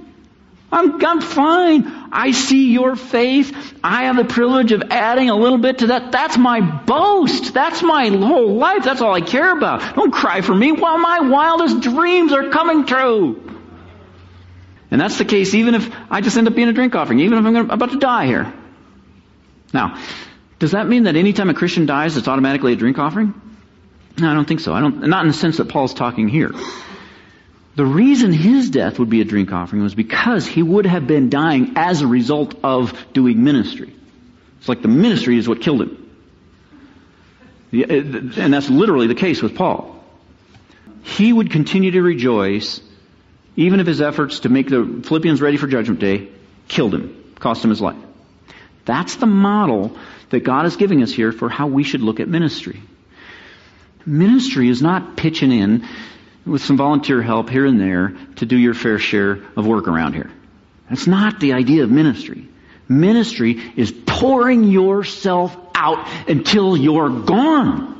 I'm, 0.71 1.03
I'm 1.03 1.21
fine. 1.21 1.87
I 2.11 2.31
see 2.31 2.71
your 2.71 2.95
faith. 2.95 3.55
I 3.83 4.03
have 4.03 4.17
the 4.17 4.25
privilege 4.25 4.71
of 4.71 4.83
adding 4.91 5.29
a 5.29 5.35
little 5.35 5.57
bit 5.57 5.79
to 5.79 5.87
that. 5.87 6.11
That's 6.11 6.37
my 6.37 6.61
boast. 6.61 7.53
That's 7.53 7.81
my 7.81 8.09
whole 8.09 8.55
life. 8.55 8.83
That's 8.83 9.01
all 9.01 9.13
I 9.13 9.21
care 9.21 9.51
about. 9.57 9.95
Don't 9.95 10.11
cry 10.11 10.41
for 10.41 10.53
me 10.53 10.71
while 10.71 10.99
my 10.99 11.21
wildest 11.21 11.81
dreams 11.81 12.33
are 12.33 12.49
coming 12.49 12.85
true. 12.85 13.49
And 14.91 14.99
that's 14.99 15.17
the 15.17 15.25
case 15.25 15.53
even 15.53 15.75
if 15.75 15.93
I 16.09 16.21
just 16.21 16.37
end 16.37 16.47
up 16.47 16.55
being 16.55 16.67
a 16.69 16.73
drink 16.73 16.95
offering, 16.95 17.19
even 17.19 17.37
if 17.39 17.45
I'm 17.45 17.69
about 17.69 17.91
to 17.91 17.99
die 17.99 18.25
here. 18.25 18.53
Now, 19.73 19.99
does 20.57 20.71
that 20.71 20.87
mean 20.87 21.03
that 21.03 21.15
anytime 21.15 21.49
a 21.49 21.53
Christian 21.53 21.85
dies, 21.85 22.17
it's 22.17 22.27
automatically 22.27 22.73
a 22.73 22.75
drink 22.75 22.97
offering? 22.97 23.39
No, 24.17 24.29
I 24.29 24.33
don't 24.33 24.47
think 24.47 24.59
so. 24.59 24.73
I 24.73 24.81
don't, 24.81 25.07
not 25.07 25.21
in 25.21 25.27
the 25.27 25.33
sense 25.33 25.57
that 25.57 25.69
Paul's 25.69 25.93
talking 25.93 26.27
here. 26.27 26.51
The 27.79 27.85
reason 27.85 28.33
his 28.33 28.69
death 28.69 28.99
would 28.99 29.09
be 29.09 29.21
a 29.21 29.23
drink 29.23 29.53
offering 29.53 29.81
was 29.81 29.95
because 29.95 30.45
he 30.45 30.61
would 30.61 30.85
have 30.85 31.07
been 31.07 31.29
dying 31.29 31.75
as 31.77 32.01
a 32.01 32.07
result 32.07 32.55
of 32.61 32.93
doing 33.13 33.41
ministry. 33.41 33.95
It's 34.57 34.67
like 34.67 34.81
the 34.81 34.89
ministry 34.89 35.37
is 35.37 35.47
what 35.47 35.61
killed 35.61 35.83
him. 35.83 36.09
And 37.71 38.53
that's 38.53 38.69
literally 38.69 39.07
the 39.07 39.15
case 39.15 39.41
with 39.41 39.55
Paul. 39.55 40.03
He 41.03 41.31
would 41.31 41.51
continue 41.51 41.91
to 41.91 42.01
rejoice 42.01 42.81
even 43.55 43.79
if 43.79 43.87
his 43.87 44.01
efforts 44.01 44.41
to 44.41 44.49
make 44.49 44.67
the 44.67 45.01
Philippians 45.05 45.39
ready 45.39 45.55
for 45.55 45.67
judgment 45.67 46.01
day 46.01 46.27
killed 46.67 46.93
him, 46.93 47.33
cost 47.39 47.63
him 47.63 47.69
his 47.69 47.79
life. 47.79 48.03
That's 48.83 49.15
the 49.15 49.25
model 49.25 49.97
that 50.31 50.41
God 50.41 50.65
is 50.65 50.75
giving 50.75 51.01
us 51.01 51.13
here 51.13 51.31
for 51.31 51.47
how 51.47 51.67
we 51.67 51.85
should 51.85 52.01
look 52.01 52.19
at 52.19 52.27
ministry. 52.27 52.81
Ministry 54.05 54.67
is 54.67 54.81
not 54.81 55.15
pitching 55.15 55.53
in 55.53 55.87
with 56.45 56.63
some 56.63 56.77
volunteer 56.77 57.21
help 57.21 57.49
here 57.49 57.65
and 57.65 57.79
there 57.79 58.15
to 58.37 58.45
do 58.45 58.57
your 58.57 58.73
fair 58.73 58.99
share 58.99 59.39
of 59.55 59.65
work 59.65 59.87
around 59.87 60.13
here. 60.13 60.31
That's 60.89 61.07
not 61.07 61.39
the 61.39 61.53
idea 61.53 61.83
of 61.83 61.91
ministry. 61.91 62.47
Ministry 62.87 63.61
is 63.75 63.91
pouring 63.91 64.63
yourself 64.63 65.55
out 65.75 66.07
until 66.27 66.75
you're 66.75 67.21
gone. 67.21 67.95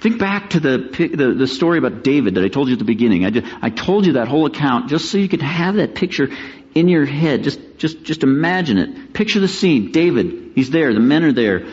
Think 0.00 0.18
back 0.18 0.50
to 0.50 0.60
the, 0.60 0.78
the, 1.16 1.34
the, 1.34 1.46
story 1.46 1.78
about 1.78 2.02
David 2.02 2.34
that 2.34 2.44
I 2.44 2.48
told 2.48 2.66
you 2.66 2.72
at 2.72 2.80
the 2.80 2.84
beginning. 2.84 3.24
I, 3.24 3.30
just, 3.30 3.46
I 3.62 3.70
told 3.70 4.04
you 4.04 4.14
that 4.14 4.26
whole 4.26 4.46
account 4.46 4.90
just 4.90 5.10
so 5.10 5.16
you 5.16 5.28
could 5.28 5.42
have 5.42 5.76
that 5.76 5.94
picture 5.94 6.28
in 6.74 6.88
your 6.88 7.06
head. 7.06 7.44
Just, 7.44 7.60
just, 7.78 8.02
just 8.02 8.24
imagine 8.24 8.78
it. 8.78 9.12
Picture 9.12 9.38
the 9.38 9.46
scene. 9.46 9.92
David, 9.92 10.52
he's 10.56 10.70
there. 10.70 10.92
The 10.92 11.00
men 11.00 11.22
are 11.22 11.32
there. 11.32 11.68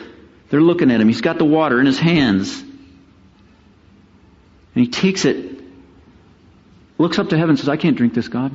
They're 0.49 0.61
looking 0.61 0.91
at 0.91 1.01
him. 1.01 1.07
He's 1.07 1.21
got 1.21 1.39
the 1.39 1.45
water 1.45 1.79
in 1.79 1.87
his 1.87 1.97
hands. 1.97 2.63
He 4.79 4.87
takes 4.87 5.25
it, 5.25 5.61
looks 6.97 7.19
up 7.19 7.29
to 7.29 7.37
heaven 7.37 7.57
says, 7.57 7.69
I 7.69 7.77
can't 7.77 7.97
drink 7.97 8.13
this, 8.13 8.27
God. 8.27 8.51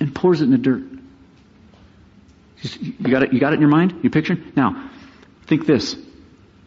And 0.00 0.14
pours 0.14 0.40
it 0.40 0.44
in 0.44 0.50
the 0.50 0.58
dirt. 0.58 0.82
You 2.80 3.10
got 3.10 3.22
it, 3.22 3.32
you 3.32 3.40
got 3.40 3.52
it 3.52 3.56
in 3.56 3.60
your 3.60 3.70
mind? 3.70 4.00
You 4.02 4.10
picture? 4.10 4.36
Now, 4.56 4.90
think 5.46 5.66
this. 5.66 5.96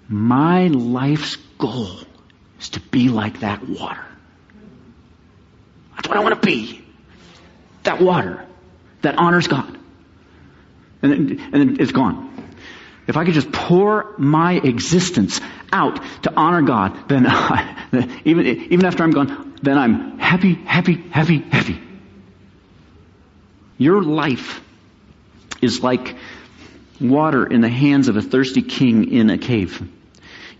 My 0.07 0.67
life's 0.67 1.35
goal 1.57 1.99
is 2.59 2.69
to 2.69 2.79
be 2.79 3.09
like 3.09 3.41
that 3.41 3.67
water. 3.67 4.05
That's 5.95 6.07
what 6.07 6.17
I 6.17 6.21
want 6.21 6.41
to 6.41 6.45
be. 6.45 6.83
That 7.83 8.01
water 8.01 8.45
that 9.01 9.17
honors 9.17 9.47
God. 9.47 9.77
And 11.01 11.13
and 11.13 11.53
then 11.53 11.77
it's 11.79 11.91
gone. 11.91 12.29
If 13.11 13.17
I 13.17 13.25
could 13.25 13.33
just 13.33 13.51
pour 13.51 14.15
my 14.17 14.53
existence 14.53 15.41
out 15.69 15.99
to 16.23 16.33
honor 16.33 16.61
God, 16.61 17.09
then 17.09 17.27
I, 17.27 18.21
even, 18.23 18.47
even 18.47 18.85
after 18.85 19.03
I'm 19.03 19.11
gone, 19.11 19.53
then 19.61 19.77
I'm 19.77 20.17
happy, 20.17 20.53
happy, 20.53 20.93
happy, 20.93 21.39
happy. 21.39 21.77
Your 23.77 24.01
life 24.01 24.61
is 25.61 25.83
like 25.83 26.15
water 27.01 27.45
in 27.45 27.59
the 27.59 27.67
hands 27.67 28.07
of 28.07 28.15
a 28.15 28.21
thirsty 28.21 28.61
king 28.61 29.11
in 29.11 29.29
a 29.29 29.37
cave. 29.37 29.85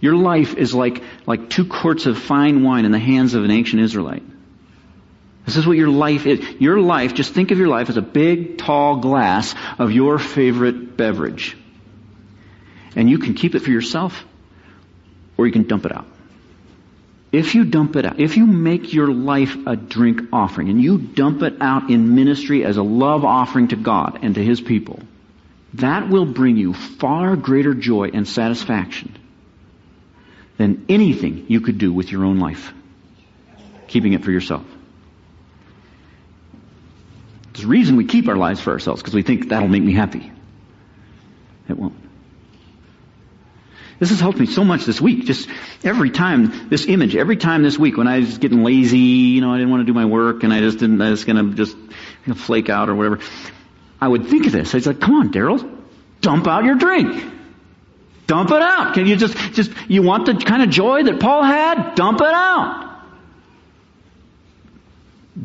Your 0.02 0.18
life 0.18 0.56
is 0.56 0.76
like, 0.76 1.02
like 1.26 1.50
two 1.50 1.64
quarts 1.64 2.06
of 2.06 2.18
fine 2.18 2.64
wine 2.64 2.84
in 2.84 2.92
the 2.92 3.00
hands 3.00 3.34
of 3.34 3.46
an 3.46 3.52
ancient 3.52 3.82
Israelite. 3.82 4.24
This 5.46 5.56
is 5.56 5.66
what 5.66 5.78
your 5.78 5.88
life 5.88 6.26
is. 6.26 6.46
Your 6.60 6.82
life, 6.82 7.14
just 7.14 7.34
think 7.34 7.52
of 7.52 7.60
your 7.60 7.70
life 7.70 7.88
as 7.88 7.96
a 7.96 8.02
big, 8.02 8.58
tall 8.58 8.98
glass 8.98 9.56
of 9.80 9.94
your 9.94 10.20
favorite 10.20 10.98
beverage. 10.98 11.56
And 12.96 13.10
you 13.10 13.20
can 13.20 13.34
keep 13.34 13.56
it 13.56 13.60
for 13.62 13.72
yourself, 13.72 14.26
or 15.38 15.48
you 15.48 15.54
can 15.54 15.64
dump 15.64 15.86
it 15.86 15.92
out. 15.92 16.06
If 17.32 17.56
you 17.56 17.64
dump 17.64 17.96
it 17.96 18.06
out, 18.06 18.20
if 18.20 18.36
you 18.36 18.46
make 18.46 18.94
your 18.94 19.12
life 19.12 19.56
a 19.66 19.78
drink 19.78 20.22
offering 20.34 20.68
and 20.68 20.82
you 20.82 20.98
dump 20.98 21.42
it 21.44 21.62
out 21.62 21.90
in 21.90 22.14
ministry 22.14 22.66
as 22.66 22.76
a 22.76 22.84
love 22.84 23.24
offering 23.24 23.70
to 23.70 23.78
God 23.78 24.20
and 24.22 24.36
to 24.36 24.44
His 24.44 24.60
people, 24.60 25.00
that 25.76 26.10
will 26.10 26.26
bring 26.26 26.58
you 26.58 26.74
far 26.74 27.38
greater 27.38 27.74
joy 27.74 28.10
and 28.14 28.28
satisfaction 28.28 29.18
than 30.58 30.86
anything 30.90 31.46
you 31.48 31.62
could 31.62 31.78
do 31.78 31.94
with 31.94 32.12
your 32.12 32.26
own 32.26 32.40
life, 32.40 32.74
keeping 33.88 34.12
it 34.12 34.26
for 34.26 34.32
yourself. 34.32 34.66
There's 37.54 37.64
a 37.64 37.68
reason 37.68 37.96
we 37.96 38.06
keep 38.06 38.28
our 38.28 38.36
lives 38.36 38.60
for 38.60 38.72
ourselves, 38.72 39.02
because 39.02 39.14
we 39.14 39.24
think 39.24 39.48
that'll 39.48 39.70
make 39.70 39.84
me 39.84 39.94
happy. 39.94 40.30
It 41.70 41.78
won't. 41.78 41.96
This 44.02 44.10
has 44.10 44.20
helped 44.20 44.40
me 44.40 44.48
so 44.48 44.64
much 44.64 44.86
this 44.86 45.00
week. 45.00 45.26
Just 45.26 45.48
every 45.84 46.10
time, 46.10 46.70
this 46.70 46.88
image, 46.88 47.16
every 47.16 47.38
time 47.38 47.62
this 47.62 47.78
week 47.78 47.98
when 47.98 48.08
I 48.08 48.18
was 48.18 48.40
getting 48.40 48.64
lazy, 48.64 48.98
you 48.98 49.42
know, 49.42 49.54
I 49.54 49.58
didn't 49.58 49.70
want 49.70 49.82
to 49.82 49.86
do 49.86 49.94
my 49.94 50.06
work 50.06 50.42
and 50.42 50.52
I 50.52 50.60
just 50.60 50.80
didn't, 50.80 51.00
I 51.00 51.12
was 51.12 51.24
going 51.24 51.52
to 51.52 51.56
just 51.56 51.78
you 51.78 51.94
know, 52.26 52.34
flake 52.34 52.68
out 52.68 52.90
or 52.90 52.96
whatever. 52.96 53.20
I 54.02 54.08
would 54.08 54.26
think 54.26 54.48
of 54.48 54.54
this. 54.54 54.74
I 54.74 54.78
was 54.78 54.88
like, 54.88 55.00
come 55.00 55.14
on, 55.14 55.32
Daryl, 55.32 55.84
dump 56.20 56.48
out 56.48 56.64
your 56.64 56.74
drink. 56.74 57.32
Dump 58.26 58.50
it 58.50 58.64
out. 58.64 58.96
Can 58.96 59.06
you 59.06 59.18
just, 59.18 59.38
just, 59.54 59.72
you 59.88 60.02
want 60.02 60.26
the 60.26 60.34
kind 60.34 60.64
of 60.64 60.72
joy 60.72 61.04
that 61.04 61.20
Paul 61.20 61.44
had? 61.44 61.94
Dump 61.94 62.22
it 62.22 62.34
out. 62.34 63.04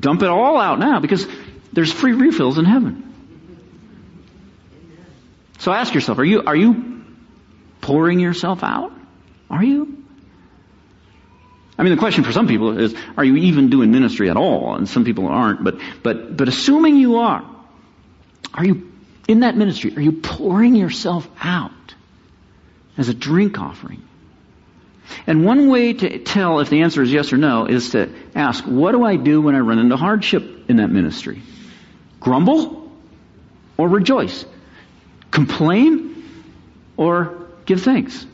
Dump 0.00 0.22
it 0.22 0.30
all 0.30 0.56
out 0.56 0.78
now 0.78 1.00
because 1.00 1.26
there's 1.74 1.92
free 1.92 2.14
refills 2.14 2.56
in 2.56 2.64
heaven. 2.64 3.02
So 5.58 5.72
ask 5.72 5.92
yourself, 5.92 6.18
are 6.18 6.24
you, 6.24 6.42
are 6.44 6.56
you 6.56 6.95
pouring 7.86 8.18
yourself 8.18 8.64
out? 8.64 8.92
Are 9.48 9.62
you? 9.62 10.04
I 11.78 11.84
mean, 11.84 11.94
the 11.94 12.00
question 12.00 12.24
for 12.24 12.32
some 12.32 12.48
people 12.48 12.76
is, 12.78 12.96
are 13.16 13.24
you 13.24 13.36
even 13.36 13.70
doing 13.70 13.92
ministry 13.92 14.28
at 14.28 14.36
all? 14.36 14.74
And 14.74 14.88
some 14.88 15.04
people 15.04 15.28
aren't, 15.28 15.62
but, 15.62 15.78
but, 16.02 16.36
but 16.36 16.48
assuming 16.48 16.96
you 16.96 17.18
are, 17.18 17.44
are 18.52 18.64
you 18.64 18.90
in 19.28 19.40
that 19.40 19.56
ministry? 19.56 19.96
Are 19.96 20.00
you 20.00 20.12
pouring 20.12 20.74
yourself 20.74 21.28
out 21.40 21.70
as 22.98 23.08
a 23.08 23.14
drink 23.14 23.60
offering? 23.60 24.02
And 25.28 25.44
one 25.44 25.68
way 25.68 25.92
to 25.92 26.18
tell 26.18 26.58
if 26.58 26.70
the 26.70 26.82
answer 26.82 27.02
is 27.02 27.12
yes 27.12 27.32
or 27.32 27.36
no 27.36 27.66
is 27.66 27.90
to 27.90 28.12
ask, 28.34 28.64
what 28.64 28.92
do 28.92 29.04
I 29.04 29.14
do 29.14 29.40
when 29.42 29.54
I 29.54 29.60
run 29.60 29.78
into 29.78 29.96
hardship 29.96 30.68
in 30.68 30.78
that 30.78 30.90
ministry? 30.90 31.40
Grumble 32.18 32.90
or 33.76 33.88
rejoice? 33.88 34.44
Complain 35.30 36.24
or 36.96 37.45
give 37.66 37.82
thanks. 37.82 38.26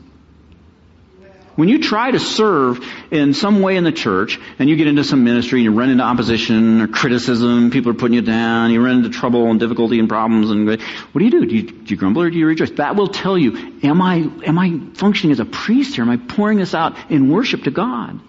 When 1.55 1.69
you 1.69 1.83
try 1.83 2.09
to 2.09 2.19
serve 2.19 2.83
in 3.11 3.35
some 3.35 3.61
way 3.61 3.75
in 3.75 3.83
the 3.83 3.91
church 3.91 4.39
and 4.57 4.67
you 4.67 4.75
get 4.75 4.87
into 4.87 5.03
some 5.03 5.23
ministry 5.23 5.59
and 5.59 5.65
you 5.65 5.71
run 5.71 5.89
into 5.91 6.03
opposition 6.03 6.81
or 6.81 6.87
criticism, 6.87 7.69
people 7.69 7.91
are 7.91 7.95
putting 7.95 8.15
you 8.15 8.23
down, 8.23 8.71
you 8.71 8.83
run 8.83 8.97
into 8.97 9.09
trouble 9.11 9.51
and 9.51 9.59
difficulty 9.59 9.99
and 9.99 10.09
problems 10.09 10.49
and 10.49 10.67
what 10.67 11.19
do 11.19 11.23
you 11.25 11.29
do? 11.29 11.45
Do 11.45 11.55
you, 11.55 11.61
do 11.61 11.93
you 11.93 11.95
grumble 11.95 12.23
or 12.23 12.31
do 12.31 12.39
you 12.39 12.47
rejoice? 12.47 12.71
That 12.71 12.95
will 12.95 13.07
tell 13.07 13.37
you, 13.37 13.79
am 13.83 14.01
I, 14.01 14.15
am 14.45 14.57
I 14.57 14.79
functioning 14.95 15.31
as 15.31 15.39
a 15.39 15.45
priest 15.45 15.93
here? 15.93 16.03
Am 16.03 16.09
I 16.09 16.17
pouring 16.17 16.57
this 16.57 16.73
out 16.73 17.11
in 17.11 17.29
worship 17.31 17.65
to 17.65 17.71
God? 17.71 18.19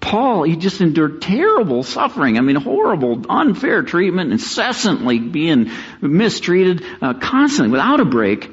Paul, 0.00 0.44
he 0.44 0.56
just 0.56 0.80
endured 0.80 1.20
terrible 1.20 1.82
suffering. 1.82 2.38
I 2.38 2.42
mean, 2.42 2.56
horrible, 2.56 3.22
unfair 3.28 3.82
treatment, 3.82 4.32
incessantly 4.32 5.18
being 5.18 5.70
mistreated, 6.00 6.84
uh, 7.02 7.14
constantly, 7.14 7.70
without 7.70 8.00
a 8.00 8.04
break. 8.04 8.50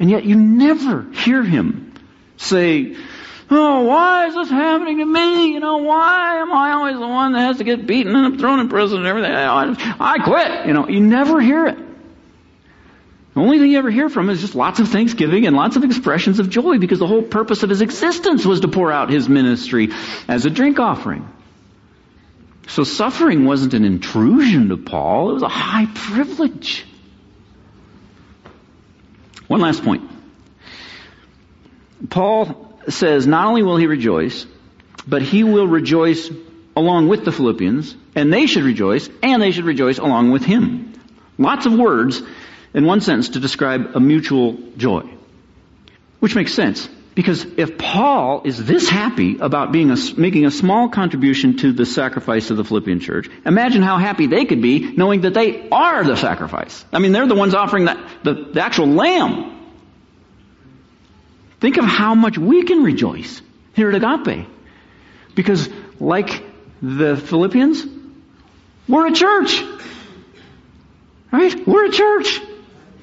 And 0.00 0.10
yet 0.10 0.24
you 0.24 0.34
never 0.34 1.02
hear 1.12 1.44
him 1.44 1.92
say, 2.38 2.96
Oh, 3.52 3.82
why 3.82 4.28
is 4.28 4.34
this 4.34 4.48
happening 4.48 4.98
to 4.98 5.04
me? 5.04 5.52
You 5.52 5.60
know, 5.60 5.78
why 5.78 6.38
am 6.38 6.52
I 6.52 6.72
always 6.72 6.94
the 6.94 7.06
one 7.06 7.32
that 7.32 7.40
has 7.40 7.58
to 7.58 7.64
get 7.64 7.86
beaten 7.86 8.14
and 8.14 8.38
thrown 8.38 8.60
in 8.60 8.68
prison 8.68 8.98
and 8.98 9.06
everything? 9.06 9.32
I 9.32 10.18
quit. 10.24 10.66
You 10.66 10.72
know, 10.72 10.88
you 10.88 11.00
never 11.00 11.40
hear 11.40 11.66
it. 11.66 11.76
The 13.34 13.40
only 13.40 13.58
thing 13.58 13.72
you 13.72 13.78
ever 13.78 13.90
hear 13.90 14.08
from 14.08 14.28
him 14.28 14.30
is 14.30 14.40
just 14.40 14.54
lots 14.54 14.80
of 14.80 14.88
thanksgiving 14.88 15.46
and 15.46 15.56
lots 15.56 15.76
of 15.76 15.84
expressions 15.84 16.38
of 16.38 16.48
joy 16.48 16.78
because 16.78 16.98
the 16.98 17.06
whole 17.06 17.22
purpose 17.22 17.62
of 17.62 17.70
his 17.70 17.80
existence 17.80 18.44
was 18.46 18.60
to 18.60 18.68
pour 18.68 18.90
out 18.90 19.10
his 19.10 19.28
ministry 19.28 19.90
as 20.28 20.46
a 20.46 20.50
drink 20.50 20.78
offering. 20.78 21.28
So 22.68 22.84
suffering 22.84 23.44
wasn't 23.44 23.74
an 23.74 23.84
intrusion 23.84 24.68
to 24.68 24.76
Paul, 24.76 25.30
it 25.30 25.34
was 25.34 25.42
a 25.42 25.48
high 25.48 25.86
privilege. 25.86 26.86
One 29.50 29.58
last 29.58 29.82
point. 29.82 30.08
Paul 32.08 32.72
says 32.88 33.26
not 33.26 33.48
only 33.48 33.64
will 33.64 33.78
he 33.78 33.88
rejoice, 33.88 34.46
but 35.08 35.22
he 35.22 35.42
will 35.42 35.66
rejoice 35.66 36.30
along 36.76 37.08
with 37.08 37.24
the 37.24 37.32
Philippians, 37.32 37.96
and 38.14 38.32
they 38.32 38.46
should 38.46 38.62
rejoice, 38.62 39.10
and 39.24 39.42
they 39.42 39.50
should 39.50 39.64
rejoice 39.64 39.98
along 39.98 40.30
with 40.30 40.44
him. 40.44 40.92
Lots 41.36 41.66
of 41.66 41.72
words 41.72 42.22
in 42.74 42.84
one 42.84 43.00
sentence 43.00 43.30
to 43.30 43.40
describe 43.40 43.96
a 43.96 43.98
mutual 43.98 44.56
joy. 44.76 45.02
Which 46.20 46.36
makes 46.36 46.54
sense. 46.54 46.88
Because 47.14 47.44
if 47.56 47.76
Paul 47.76 48.42
is 48.44 48.64
this 48.64 48.88
happy 48.88 49.38
about 49.38 49.72
being 49.72 49.90
a, 49.90 49.96
making 50.16 50.46
a 50.46 50.50
small 50.50 50.88
contribution 50.88 51.56
to 51.58 51.72
the 51.72 51.84
sacrifice 51.84 52.50
of 52.50 52.56
the 52.56 52.64
Philippian 52.64 53.00
church, 53.00 53.28
imagine 53.44 53.82
how 53.82 53.98
happy 53.98 54.26
they 54.26 54.44
could 54.44 54.62
be 54.62 54.92
knowing 54.96 55.22
that 55.22 55.34
they 55.34 55.68
are 55.70 56.04
the 56.04 56.16
sacrifice. 56.16 56.84
I 56.92 57.00
mean, 57.00 57.12
they're 57.12 57.26
the 57.26 57.34
ones 57.34 57.54
offering 57.54 57.86
the, 57.86 58.08
the, 58.22 58.34
the 58.52 58.62
actual 58.62 58.86
lamb. 58.86 59.56
Think 61.58 61.78
of 61.78 61.84
how 61.84 62.14
much 62.14 62.38
we 62.38 62.62
can 62.62 62.84
rejoice 62.84 63.42
here 63.74 63.90
at 63.90 63.96
Agape. 63.96 64.46
Because 65.34 65.68
like 65.98 66.44
the 66.80 67.16
Philippians, 67.16 67.84
we're 68.88 69.08
a 69.08 69.12
church. 69.12 69.62
Right? 71.32 71.66
We're 71.66 71.86
a 71.86 71.92
church. 71.92 72.40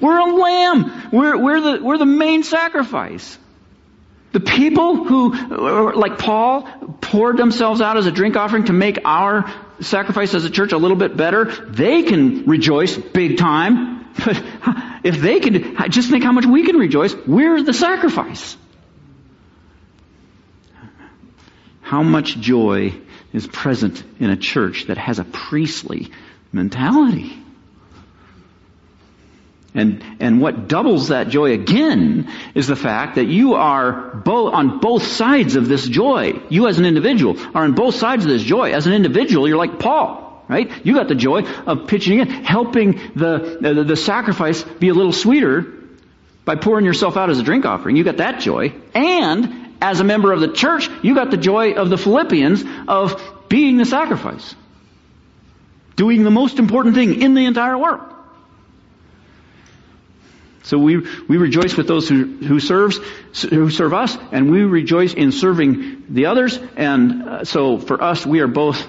We're 0.00 0.18
a 0.18 0.34
lamb. 0.34 1.10
We're, 1.12 1.36
we're, 1.36 1.60
the, 1.60 1.84
we're 1.84 1.98
the 1.98 2.06
main 2.06 2.42
sacrifice. 2.42 3.38
The 4.38 4.44
people 4.44 5.02
who, 5.02 5.92
like 5.94 6.16
Paul, 6.16 6.62
poured 7.00 7.38
themselves 7.38 7.80
out 7.80 7.96
as 7.96 8.06
a 8.06 8.12
drink 8.12 8.36
offering 8.36 8.66
to 8.66 8.72
make 8.72 9.00
our 9.04 9.52
sacrifice 9.80 10.32
as 10.32 10.44
a 10.44 10.50
church 10.50 10.70
a 10.70 10.78
little 10.78 10.96
bit 10.96 11.16
better, 11.16 11.46
they 11.46 12.04
can 12.04 12.44
rejoice 12.44 12.96
big 12.96 13.38
time. 13.38 13.96
But 14.24 14.42
if 15.04 15.20
they 15.20 15.40
can, 15.40 15.76
just 15.90 16.10
think 16.10 16.22
how 16.24 16.32
much 16.32 16.46
we 16.46 16.64
can 16.64 16.76
rejoice. 16.76 17.14
We're 17.26 17.62
the 17.62 17.72
sacrifice. 17.72 18.56
How 21.80 22.02
much 22.02 22.38
joy 22.38 22.94
is 23.32 23.46
present 23.46 24.04
in 24.20 24.30
a 24.30 24.36
church 24.36 24.86
that 24.86 24.98
has 24.98 25.18
a 25.18 25.24
priestly 25.24 26.12
mentality? 26.52 27.36
And, 29.78 30.04
and 30.20 30.40
what 30.40 30.68
doubles 30.68 31.08
that 31.08 31.28
joy 31.28 31.52
again 31.52 32.30
is 32.54 32.66
the 32.66 32.76
fact 32.76 33.16
that 33.16 33.26
you 33.26 33.54
are 33.54 34.22
on 34.26 34.80
both 34.80 35.04
sides 35.04 35.56
of 35.56 35.68
this 35.68 35.86
joy. 35.86 36.40
You 36.48 36.68
as 36.68 36.78
an 36.78 36.84
individual 36.84 37.36
are 37.54 37.64
on 37.64 37.74
both 37.74 37.94
sides 37.94 38.24
of 38.24 38.30
this 38.30 38.42
joy. 38.42 38.72
As 38.72 38.86
an 38.86 38.92
individual, 38.92 39.48
you're 39.48 39.56
like 39.56 39.78
Paul, 39.78 40.44
right? 40.48 40.70
You 40.84 40.94
got 40.94 41.08
the 41.08 41.14
joy 41.14 41.42
of 41.42 41.86
pitching 41.86 42.20
in, 42.20 42.28
helping 42.28 42.92
the, 43.14 43.58
the, 43.60 43.84
the 43.84 43.96
sacrifice 43.96 44.62
be 44.62 44.88
a 44.88 44.94
little 44.94 45.12
sweeter 45.12 45.74
by 46.44 46.56
pouring 46.56 46.86
yourself 46.86 47.16
out 47.16 47.30
as 47.30 47.38
a 47.38 47.42
drink 47.42 47.66
offering. 47.66 47.96
You 47.96 48.04
got 48.04 48.18
that 48.18 48.40
joy. 48.40 48.72
And 48.94 49.76
as 49.80 50.00
a 50.00 50.04
member 50.04 50.32
of 50.32 50.40
the 50.40 50.52
church, 50.52 50.88
you 51.02 51.14
got 51.14 51.30
the 51.30 51.36
joy 51.36 51.72
of 51.72 51.90
the 51.90 51.98
Philippians 51.98 52.64
of 52.88 53.22
being 53.48 53.76
the 53.76 53.84
sacrifice. 53.84 54.54
Doing 55.96 56.22
the 56.22 56.30
most 56.30 56.58
important 56.58 56.94
thing 56.94 57.20
in 57.22 57.34
the 57.34 57.44
entire 57.44 57.76
world. 57.76 58.00
So 60.62 60.78
we, 60.78 60.98
we 61.28 61.36
rejoice 61.36 61.76
with 61.76 61.86
those 61.86 62.08
who, 62.08 62.24
who 62.24 62.60
serves, 62.60 62.98
who 63.42 63.70
serve 63.70 63.94
us, 63.94 64.16
and 64.32 64.50
we 64.50 64.62
rejoice 64.62 65.14
in 65.14 65.32
serving 65.32 66.04
the 66.10 66.26
others. 66.26 66.58
And 66.76 67.22
uh, 67.22 67.44
so 67.44 67.78
for 67.78 68.02
us, 68.02 68.26
we 68.26 68.40
are 68.40 68.48
both, 68.48 68.86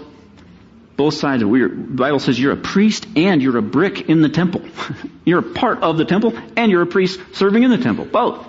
both 0.97 1.13
sides. 1.13 1.43
We 1.45 1.61
are, 1.61 1.69
the 1.69 1.75
Bible 1.75 2.19
says 2.19 2.39
you're 2.39 2.53
a 2.53 2.57
priest 2.57 3.07
and 3.15 3.41
you're 3.41 3.57
a 3.57 3.61
brick 3.61 4.09
in 4.09 4.21
the 4.21 4.29
temple. 4.29 4.61
you're 5.25 5.39
a 5.39 5.53
part 5.53 5.83
of 5.83 5.97
the 5.97 6.05
temple 6.05 6.33
and 6.57 6.71
you're 6.71 6.81
a 6.81 6.88
priest 6.88 7.19
serving 7.33 7.63
in 7.63 7.69
the 7.69 7.77
temple. 7.77 8.05
Both. 8.05 8.47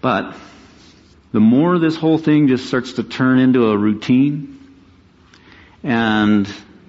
But 0.00 0.36
the 1.32 1.40
more 1.40 1.78
this 1.78 1.96
whole 1.96 2.18
thing 2.18 2.48
just 2.48 2.66
starts 2.66 2.94
to 2.94 3.02
turn 3.02 3.38
into 3.38 3.70
a 3.70 3.76
routine 3.76 4.58
and 5.82 6.48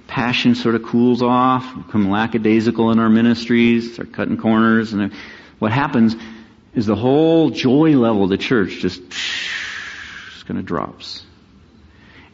passion 0.10 0.56
sort 0.56 0.75
of 0.75 0.84
cools 0.84 1.22
off, 1.22 1.63
become 1.86 2.10
lackadaisical 2.10 2.92
in 2.92 3.00
our 3.00 3.10
ministries, 3.10 3.94
start 3.94 4.12
cutting 4.12 4.38
corners, 4.38 4.92
and 4.92 5.13
what 5.60 5.72
happens 5.72 6.16
is 6.74 6.86
the 6.86 6.96
whole 6.96 7.51
joy 7.51 7.92
level 7.92 8.24
of 8.24 8.30
the 8.30 8.38
church 8.38 8.80
just, 8.80 9.01
just 9.10 10.46
kind 10.46 10.60
of 10.60 10.66
drops. 10.66 11.24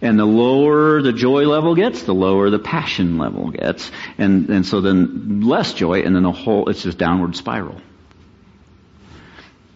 And 0.01 0.19
the 0.19 0.25
lower 0.25 1.01
the 1.01 1.13
joy 1.13 1.45
level 1.47 1.75
gets, 1.75 2.03
the 2.03 2.13
lower 2.13 2.49
the 2.49 2.59
passion 2.59 3.17
level 3.17 3.49
gets. 3.51 3.91
And, 4.17 4.49
and 4.49 4.65
so 4.65 4.81
then 4.81 5.41
less 5.41 5.73
joy, 5.73 6.01
and 6.01 6.15
then 6.15 6.23
the 6.23 6.31
whole, 6.31 6.69
it's 6.69 6.83
just 6.83 6.97
downward 6.97 7.35
spiral. 7.35 7.81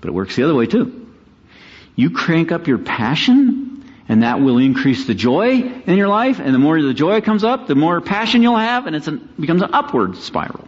But 0.02 0.10
it 0.10 0.14
works 0.14 0.36
the 0.36 0.44
other 0.44 0.56
way 0.56 0.66
too. 0.66 1.08
You 1.96 2.12
crank 2.12 2.52
up 2.52 2.68
your 2.68 2.78
passion, 2.78 3.69
and 4.10 4.24
that 4.24 4.42
will 4.42 4.58
increase 4.58 5.06
the 5.06 5.14
joy 5.14 5.52
in 5.52 5.96
your 5.96 6.08
life. 6.08 6.40
And 6.40 6.54
the 6.54 6.60
more 6.60 6.82
the 6.82 6.96
joy 6.96 7.22
comes 7.22 7.44
up, 7.44 7.68
the 7.68 7.76
more 7.76 8.02
passion 8.02 8.42
you'll 8.42 8.58
have, 8.58 8.88
and 8.88 8.96
it 8.96 9.40
becomes 9.40 9.62
an 9.62 9.70
upward 9.72 10.18
spiral. 10.18 10.68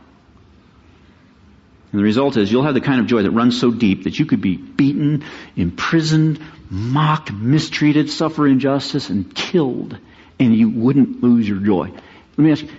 And 1.92 2.00
the 2.00 2.04
result 2.04 2.38
is 2.38 2.52
you'll 2.52 2.64
have 2.64 2.76
the 2.76 2.82
kind 2.82 3.02
of 3.02 3.08
joy 3.08 3.24
that 3.24 3.32
runs 3.32 3.60
so 3.60 3.72
deep 3.72 4.04
that 4.04 4.18
you 4.20 4.28
could 4.28 4.42
be 4.42 4.56
beaten, 4.56 5.26
imprisoned, 5.56 6.40
mocked, 6.70 7.34
mistreated, 7.34 8.12
suffer 8.12 8.48
injustice, 8.48 9.10
and 9.10 9.34
killed, 9.34 9.98
and 10.40 10.56
you 10.56 10.70
wouldn't 10.70 11.24
lose 11.24 11.50
your 11.50 11.58
joy. 11.58 11.90
Let 11.90 12.38
me 12.38 12.52
ask 12.52 12.64
you, 12.64 12.70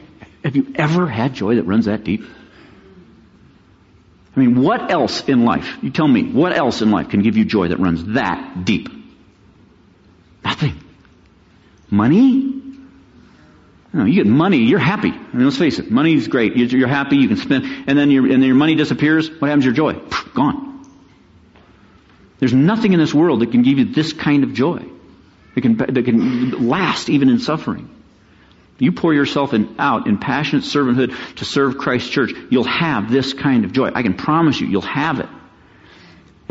have 0.44 0.56
you 0.56 0.72
ever 0.76 1.08
had 1.08 1.34
joy 1.34 1.56
that 1.56 1.64
runs 1.64 1.86
that 1.86 2.04
deep? 2.04 2.24
I 4.34 4.40
mean, 4.40 4.62
what 4.62 4.92
else 4.92 5.28
in 5.28 5.44
life, 5.44 5.76
you 5.82 5.90
tell 5.90 6.08
me, 6.08 6.22
what 6.22 6.56
else 6.56 6.80
in 6.82 6.90
life 6.92 7.10
can 7.10 7.20
give 7.20 7.36
you 7.36 7.44
joy 7.44 7.68
that 7.68 7.80
runs 7.80 8.14
that 8.14 8.64
deep? 8.64 9.01
Money? 11.92 12.62
No, 13.92 14.06
you 14.06 14.14
get 14.14 14.26
money, 14.26 14.56
you're 14.56 14.78
happy. 14.78 15.10
I 15.10 15.36
mean, 15.36 15.44
let's 15.44 15.58
face 15.58 15.78
it, 15.78 15.90
money's 15.90 16.26
great. 16.26 16.56
You're 16.56 16.88
happy, 16.88 17.16
you 17.16 17.28
can 17.28 17.36
spend, 17.36 17.66
and 17.86 17.98
then 17.98 18.10
your, 18.10 18.24
and 18.24 18.32
then 18.32 18.44
your 18.44 18.54
money 18.54 18.74
disappears. 18.74 19.28
What 19.30 19.48
happens 19.48 19.64
to 19.64 19.66
your 19.66 19.74
joy? 19.74 20.00
Gone. 20.32 20.86
There's 22.38 22.54
nothing 22.54 22.94
in 22.94 22.98
this 22.98 23.12
world 23.12 23.40
that 23.40 23.50
can 23.50 23.60
give 23.60 23.78
you 23.78 23.84
this 23.84 24.14
kind 24.14 24.42
of 24.42 24.54
joy. 24.54 24.82
That 25.54 25.60
can, 25.60 25.76
that 25.76 26.04
can 26.06 26.66
last 26.66 27.10
even 27.10 27.28
in 27.28 27.38
suffering. 27.38 27.94
You 28.78 28.92
pour 28.92 29.12
yourself 29.12 29.52
in, 29.52 29.76
out 29.78 30.06
in 30.06 30.16
passionate 30.16 30.64
servanthood 30.64 31.14
to 31.36 31.44
serve 31.44 31.76
Christ's 31.76 32.08
church, 32.08 32.32
you'll 32.50 32.64
have 32.64 33.10
this 33.10 33.34
kind 33.34 33.66
of 33.66 33.72
joy. 33.72 33.90
I 33.94 34.02
can 34.02 34.14
promise 34.14 34.58
you, 34.58 34.66
you'll 34.66 34.80
have 34.80 35.20
it. 35.20 35.28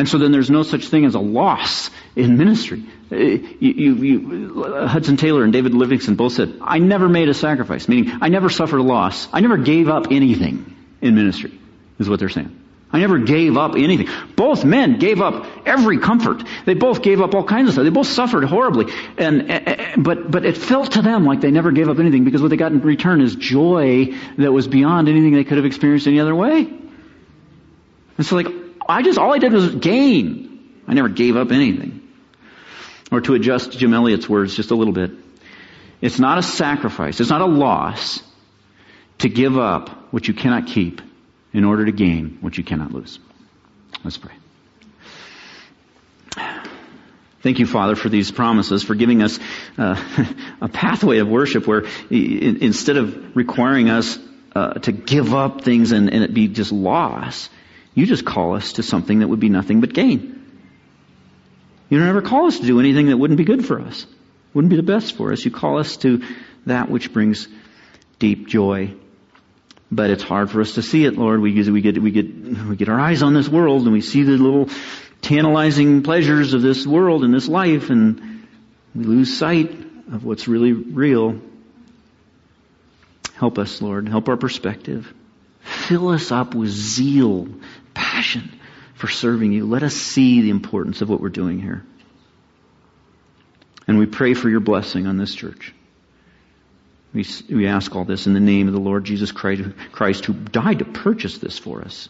And 0.01 0.09
so 0.09 0.17
then 0.17 0.31
there's 0.31 0.49
no 0.49 0.63
such 0.63 0.87
thing 0.87 1.05
as 1.05 1.13
a 1.13 1.19
loss 1.19 1.91
in 2.15 2.35
ministry. 2.35 2.83
Uh, 3.11 3.15
you, 3.17 3.45
you, 3.59 3.93
you, 3.93 4.63
Hudson 4.87 5.15
Taylor 5.15 5.43
and 5.43 5.53
David 5.53 5.75
Livingstone 5.75 6.15
both 6.15 6.33
said, 6.33 6.57
I 6.59 6.79
never 6.79 7.07
made 7.07 7.29
a 7.29 7.35
sacrifice, 7.35 7.87
meaning 7.87 8.11
I 8.19 8.29
never 8.29 8.49
suffered 8.49 8.79
a 8.79 8.83
loss. 8.83 9.27
I 9.31 9.41
never 9.41 9.57
gave 9.57 9.89
up 9.89 10.07
anything 10.09 10.75
in 11.01 11.13
ministry, 11.13 11.51
is 11.99 12.09
what 12.09 12.19
they're 12.19 12.29
saying. 12.29 12.49
I 12.91 12.99
never 12.99 13.19
gave 13.19 13.57
up 13.57 13.75
anything. 13.75 14.09
Both 14.35 14.65
men 14.65 14.97
gave 14.97 15.21
up 15.21 15.45
every 15.67 15.99
comfort. 15.99 16.45
They 16.65 16.73
both 16.73 17.03
gave 17.03 17.21
up 17.21 17.35
all 17.35 17.43
kinds 17.43 17.67
of 17.67 17.73
stuff. 17.73 17.83
They 17.83 17.91
both 17.91 18.07
suffered 18.07 18.45
horribly. 18.45 18.91
And, 19.19 19.51
eh, 19.51 19.61
eh, 19.63 19.95
but, 19.97 20.31
but 20.31 20.45
it 20.45 20.57
felt 20.57 20.93
to 20.93 21.03
them 21.03 21.25
like 21.25 21.41
they 21.41 21.51
never 21.51 21.71
gave 21.71 21.89
up 21.89 21.99
anything 21.99 22.23
because 22.23 22.41
what 22.41 22.47
they 22.47 22.57
got 22.57 22.71
in 22.71 22.81
return 22.81 23.21
is 23.21 23.35
joy 23.35 24.15
that 24.39 24.51
was 24.51 24.67
beyond 24.67 25.09
anything 25.09 25.35
they 25.35 25.43
could 25.43 25.57
have 25.57 25.65
experienced 25.65 26.07
any 26.07 26.19
other 26.19 26.33
way. 26.33 26.61
And 28.17 28.25
so 28.25 28.35
like, 28.35 28.47
I 28.87 29.01
just, 29.03 29.17
all 29.17 29.33
I 29.33 29.37
did 29.37 29.53
was 29.53 29.75
gain. 29.75 30.81
I 30.87 30.93
never 30.93 31.09
gave 31.09 31.35
up 31.35 31.51
anything. 31.51 32.01
Or 33.11 33.21
to 33.21 33.33
adjust 33.33 33.71
Jim 33.71 33.93
Elliot's 33.93 34.27
words 34.27 34.55
just 34.55 34.71
a 34.71 34.75
little 34.75 34.93
bit, 34.93 35.11
it's 36.01 36.19
not 36.19 36.37
a 36.37 36.43
sacrifice, 36.43 37.19
it's 37.19 37.29
not 37.29 37.41
a 37.41 37.45
loss 37.45 38.23
to 39.19 39.29
give 39.29 39.57
up 39.57 40.11
what 40.11 40.27
you 40.27 40.33
cannot 40.33 40.67
keep 40.67 41.01
in 41.53 41.63
order 41.63 41.85
to 41.85 41.91
gain 41.91 42.37
what 42.41 42.57
you 42.57 42.63
cannot 42.63 42.91
lose. 42.91 43.19
Let's 44.03 44.17
pray. 44.17 44.33
Thank 47.41 47.57
you, 47.57 47.65
Father, 47.65 47.95
for 47.95 48.07
these 48.07 48.31
promises, 48.31 48.83
for 48.83 48.93
giving 48.93 49.23
us 49.23 49.39
uh, 49.77 50.01
a 50.61 50.67
pathway 50.67 51.17
of 51.17 51.27
worship 51.27 51.65
where 51.65 51.85
instead 52.09 52.97
of 52.97 53.35
requiring 53.35 53.89
us 53.89 54.17
uh, 54.55 54.73
to 54.73 54.91
give 54.91 55.33
up 55.33 55.61
things 55.61 55.91
and, 55.91 56.13
and 56.13 56.23
it 56.23 56.33
be 56.33 56.47
just 56.47 56.71
loss, 56.71 57.49
you 57.93 58.05
just 58.05 58.25
call 58.25 58.55
us 58.55 58.73
to 58.73 58.83
something 58.83 59.19
that 59.19 59.27
would 59.27 59.39
be 59.39 59.49
nothing 59.49 59.81
but 59.81 59.93
gain. 59.93 60.37
You 61.89 61.99
don't 61.99 62.07
ever 62.07 62.21
call 62.21 62.47
us 62.47 62.59
to 62.59 62.65
do 62.65 62.79
anything 62.79 63.07
that 63.07 63.17
wouldn't 63.17 63.37
be 63.37 63.43
good 63.43 63.65
for 63.65 63.79
us, 63.79 64.05
wouldn't 64.53 64.69
be 64.69 64.77
the 64.77 64.83
best 64.83 65.17
for 65.17 65.33
us. 65.33 65.43
You 65.43 65.51
call 65.51 65.79
us 65.79 65.97
to 65.97 66.23
that 66.65 66.89
which 66.89 67.11
brings 67.11 67.47
deep 68.19 68.47
joy. 68.47 68.93
But 69.91 70.09
it's 70.09 70.23
hard 70.23 70.49
for 70.49 70.61
us 70.61 70.75
to 70.75 70.81
see 70.81 71.03
it, 71.03 71.17
Lord. 71.17 71.41
We 71.41 71.53
get, 71.53 71.67
we 71.67 71.81
get, 71.81 72.01
we 72.01 72.11
get, 72.11 72.33
we 72.33 72.75
get 72.77 72.87
our 72.87 72.99
eyes 72.99 73.23
on 73.23 73.33
this 73.33 73.49
world 73.49 73.83
and 73.83 73.91
we 73.91 73.99
see 73.99 74.23
the 74.23 74.37
little 74.37 74.69
tantalizing 75.21 76.01
pleasures 76.01 76.53
of 76.53 76.61
this 76.61 76.87
world 76.87 77.25
and 77.25 77.33
this 77.33 77.47
life 77.47 77.89
and 77.89 78.47
we 78.95 79.03
lose 79.03 79.37
sight 79.37 79.71
of 79.71 80.23
what's 80.23 80.47
really 80.47 80.71
real. 80.71 81.41
Help 83.35 83.57
us, 83.57 83.81
Lord. 83.81 84.07
Help 84.07 84.29
our 84.29 84.37
perspective. 84.37 85.13
Fill 85.61 86.09
us 86.09 86.31
up 86.31 86.55
with 86.55 86.69
zeal, 86.69 87.47
passion 88.21 88.59
for 88.93 89.07
serving 89.07 89.51
you. 89.51 89.65
Let 89.65 89.81
us 89.81 89.95
see 89.95 90.41
the 90.41 90.51
importance 90.51 91.01
of 91.01 91.09
what 91.09 91.21
we're 91.21 91.29
doing 91.29 91.59
here. 91.59 91.83
And 93.87 93.97
we 93.97 94.05
pray 94.05 94.35
for 94.35 94.47
your 94.47 94.59
blessing 94.59 95.07
on 95.07 95.17
this 95.17 95.33
church. 95.33 95.73
We, 97.13 97.25
we 97.49 97.65
ask 97.65 97.95
all 97.95 98.05
this 98.05 98.27
in 98.27 98.33
the 98.33 98.39
name 98.39 98.67
of 98.67 98.75
the 98.75 98.79
Lord 98.79 99.05
Jesus 99.05 99.31
Christ, 99.31 99.63
Christ, 99.91 100.25
who 100.25 100.33
died 100.33 100.79
to 100.79 100.85
purchase 100.85 101.39
this 101.39 101.57
for 101.57 101.81
us. 101.81 102.09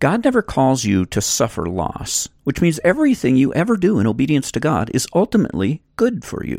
God 0.00 0.24
never 0.24 0.42
calls 0.42 0.84
you 0.84 1.06
to 1.06 1.20
suffer 1.20 1.66
loss, 1.66 2.28
which 2.42 2.60
means 2.60 2.80
everything 2.82 3.36
you 3.36 3.54
ever 3.54 3.76
do 3.76 4.00
in 4.00 4.06
obedience 4.06 4.50
to 4.52 4.60
God 4.60 4.90
is 4.92 5.06
ultimately 5.14 5.80
good 5.94 6.24
for 6.24 6.44
you. 6.44 6.58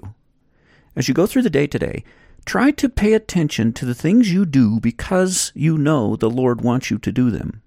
As 0.95 1.09
you 1.09 1.13
go 1.13 1.27
through 1.27 1.41
the 1.41 1.49
day 1.49 1.67
today, 1.67 2.05
try 2.45 2.71
to 2.71 2.89
pay 2.89 3.13
attention 3.13 3.73
to 3.73 3.85
the 3.85 3.95
things 3.95 4.31
you 4.31 4.45
do 4.45 4.79
because 4.79 5.51
you 5.55 5.77
know 5.77 6.15
the 6.15 6.29
Lord 6.29 6.61
wants 6.61 6.91
you 6.91 6.97
to 6.99 7.11
do 7.11 7.29
them 7.29 7.61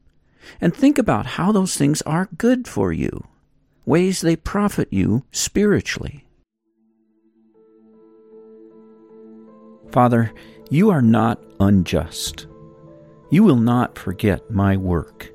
and 0.61 0.75
think 0.75 0.99
about 0.99 1.27
how 1.27 1.53
those 1.53 1.77
things 1.77 2.03
are 2.03 2.29
good 2.37 2.69
for 2.69 2.93
you, 2.93 3.27
ways 3.87 4.21
they 4.21 4.37
profit 4.37 4.89
you 4.93 5.25
spiritually. 5.31 6.27
Father, 9.91 10.33
you 10.71 10.91
are 10.91 11.03
not 11.03 11.43
unjust. 11.61 12.47
You 13.31 13.43
will 13.43 13.57
not 13.57 13.99
forget 13.99 14.51
my 14.51 14.77
work 14.77 15.35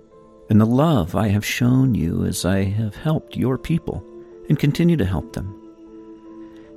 and 0.50 0.60
the 0.60 0.66
love 0.66 1.16
I 1.16 1.28
have 1.28 1.46
shown 1.46 1.94
you 1.94 2.26
as 2.26 2.44
I 2.44 2.64
have 2.64 2.96
helped 2.96 3.38
your 3.38 3.58
people 3.58 4.04
and 4.50 4.58
continue 4.58 4.98
to 4.98 5.06
help 5.06 5.34
them. 5.34 5.56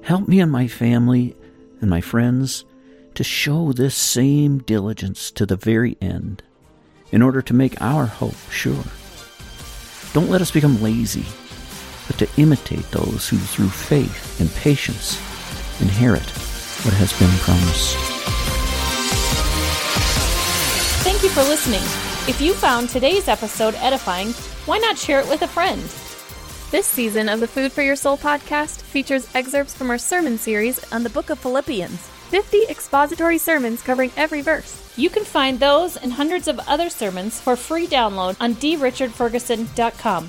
Help 0.02 0.28
me 0.28 0.40
and 0.40 0.52
my 0.52 0.68
family 0.68 1.34
and 1.82 1.90
my 1.90 2.00
friends 2.00 2.64
to 3.14 3.22
show 3.22 3.72
this 3.72 3.94
same 3.94 4.58
diligence 4.58 5.30
to 5.32 5.44
the 5.44 5.56
very 5.56 5.98
end 6.00 6.42
in 7.10 7.20
order 7.20 7.42
to 7.42 7.52
make 7.52 7.80
our 7.82 8.06
hope 8.06 8.36
sure. 8.50 8.84
Don't 10.14 10.30
let 10.30 10.40
us 10.40 10.50
become 10.50 10.82
lazy, 10.82 11.26
but 12.06 12.18
to 12.18 12.28
imitate 12.40 12.90
those 12.90 13.28
who 13.28 13.36
through 13.36 13.68
faith 13.68 14.40
and 14.40 14.50
patience 14.54 15.18
inherit 15.80 16.28
what 16.84 16.94
has 16.94 17.12
been 17.18 17.30
promised. 17.38 17.96
Thank 21.04 21.22
you 21.22 21.28
for 21.28 21.42
listening. 21.42 21.82
If 22.28 22.40
you 22.40 22.54
found 22.54 22.88
today's 22.88 23.28
episode 23.28 23.74
edifying, 23.74 24.32
why 24.66 24.78
not 24.78 24.96
share 24.96 25.20
it 25.20 25.28
with 25.28 25.42
a 25.42 25.48
friend? 25.48 25.82
This 26.70 26.86
season 26.86 27.28
of 27.28 27.40
the 27.40 27.48
Food 27.48 27.72
for 27.72 27.82
Your 27.82 27.96
Soul 27.96 28.16
podcast 28.16 28.81
features 28.92 29.26
excerpts 29.34 29.74
from 29.74 29.88
our 29.88 29.96
sermon 29.96 30.36
series 30.36 30.78
on 30.92 31.02
the 31.02 31.08
book 31.08 31.30
of 31.30 31.38
Philippians 31.38 31.98
50 32.28 32.64
expository 32.68 33.38
sermons 33.38 33.82
covering 33.82 34.12
every 34.16 34.42
verse. 34.42 34.92
You 34.96 35.08
can 35.08 35.24
find 35.24 35.58
those 35.58 35.96
and 35.96 36.12
hundreds 36.12 36.46
of 36.46 36.60
other 36.68 36.90
sermons 36.90 37.40
for 37.40 37.56
free 37.56 37.86
download 37.86 38.36
on 38.38 38.54
drichardferguson.com. 38.54 40.28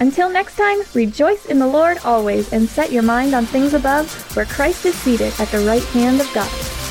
Until 0.00 0.28
next 0.28 0.56
time, 0.56 0.80
rejoice 0.92 1.46
in 1.46 1.60
the 1.60 1.66
Lord 1.66 1.98
always 2.04 2.52
and 2.52 2.68
set 2.68 2.90
your 2.90 3.02
mind 3.04 3.34
on 3.34 3.46
things 3.46 3.74
above, 3.74 4.10
where 4.36 4.46
Christ 4.46 4.86
is 4.86 4.94
seated 4.96 5.32
at 5.38 5.48
the 5.48 5.64
right 5.64 5.84
hand 5.84 6.20
of 6.20 6.32
God. 6.34 6.89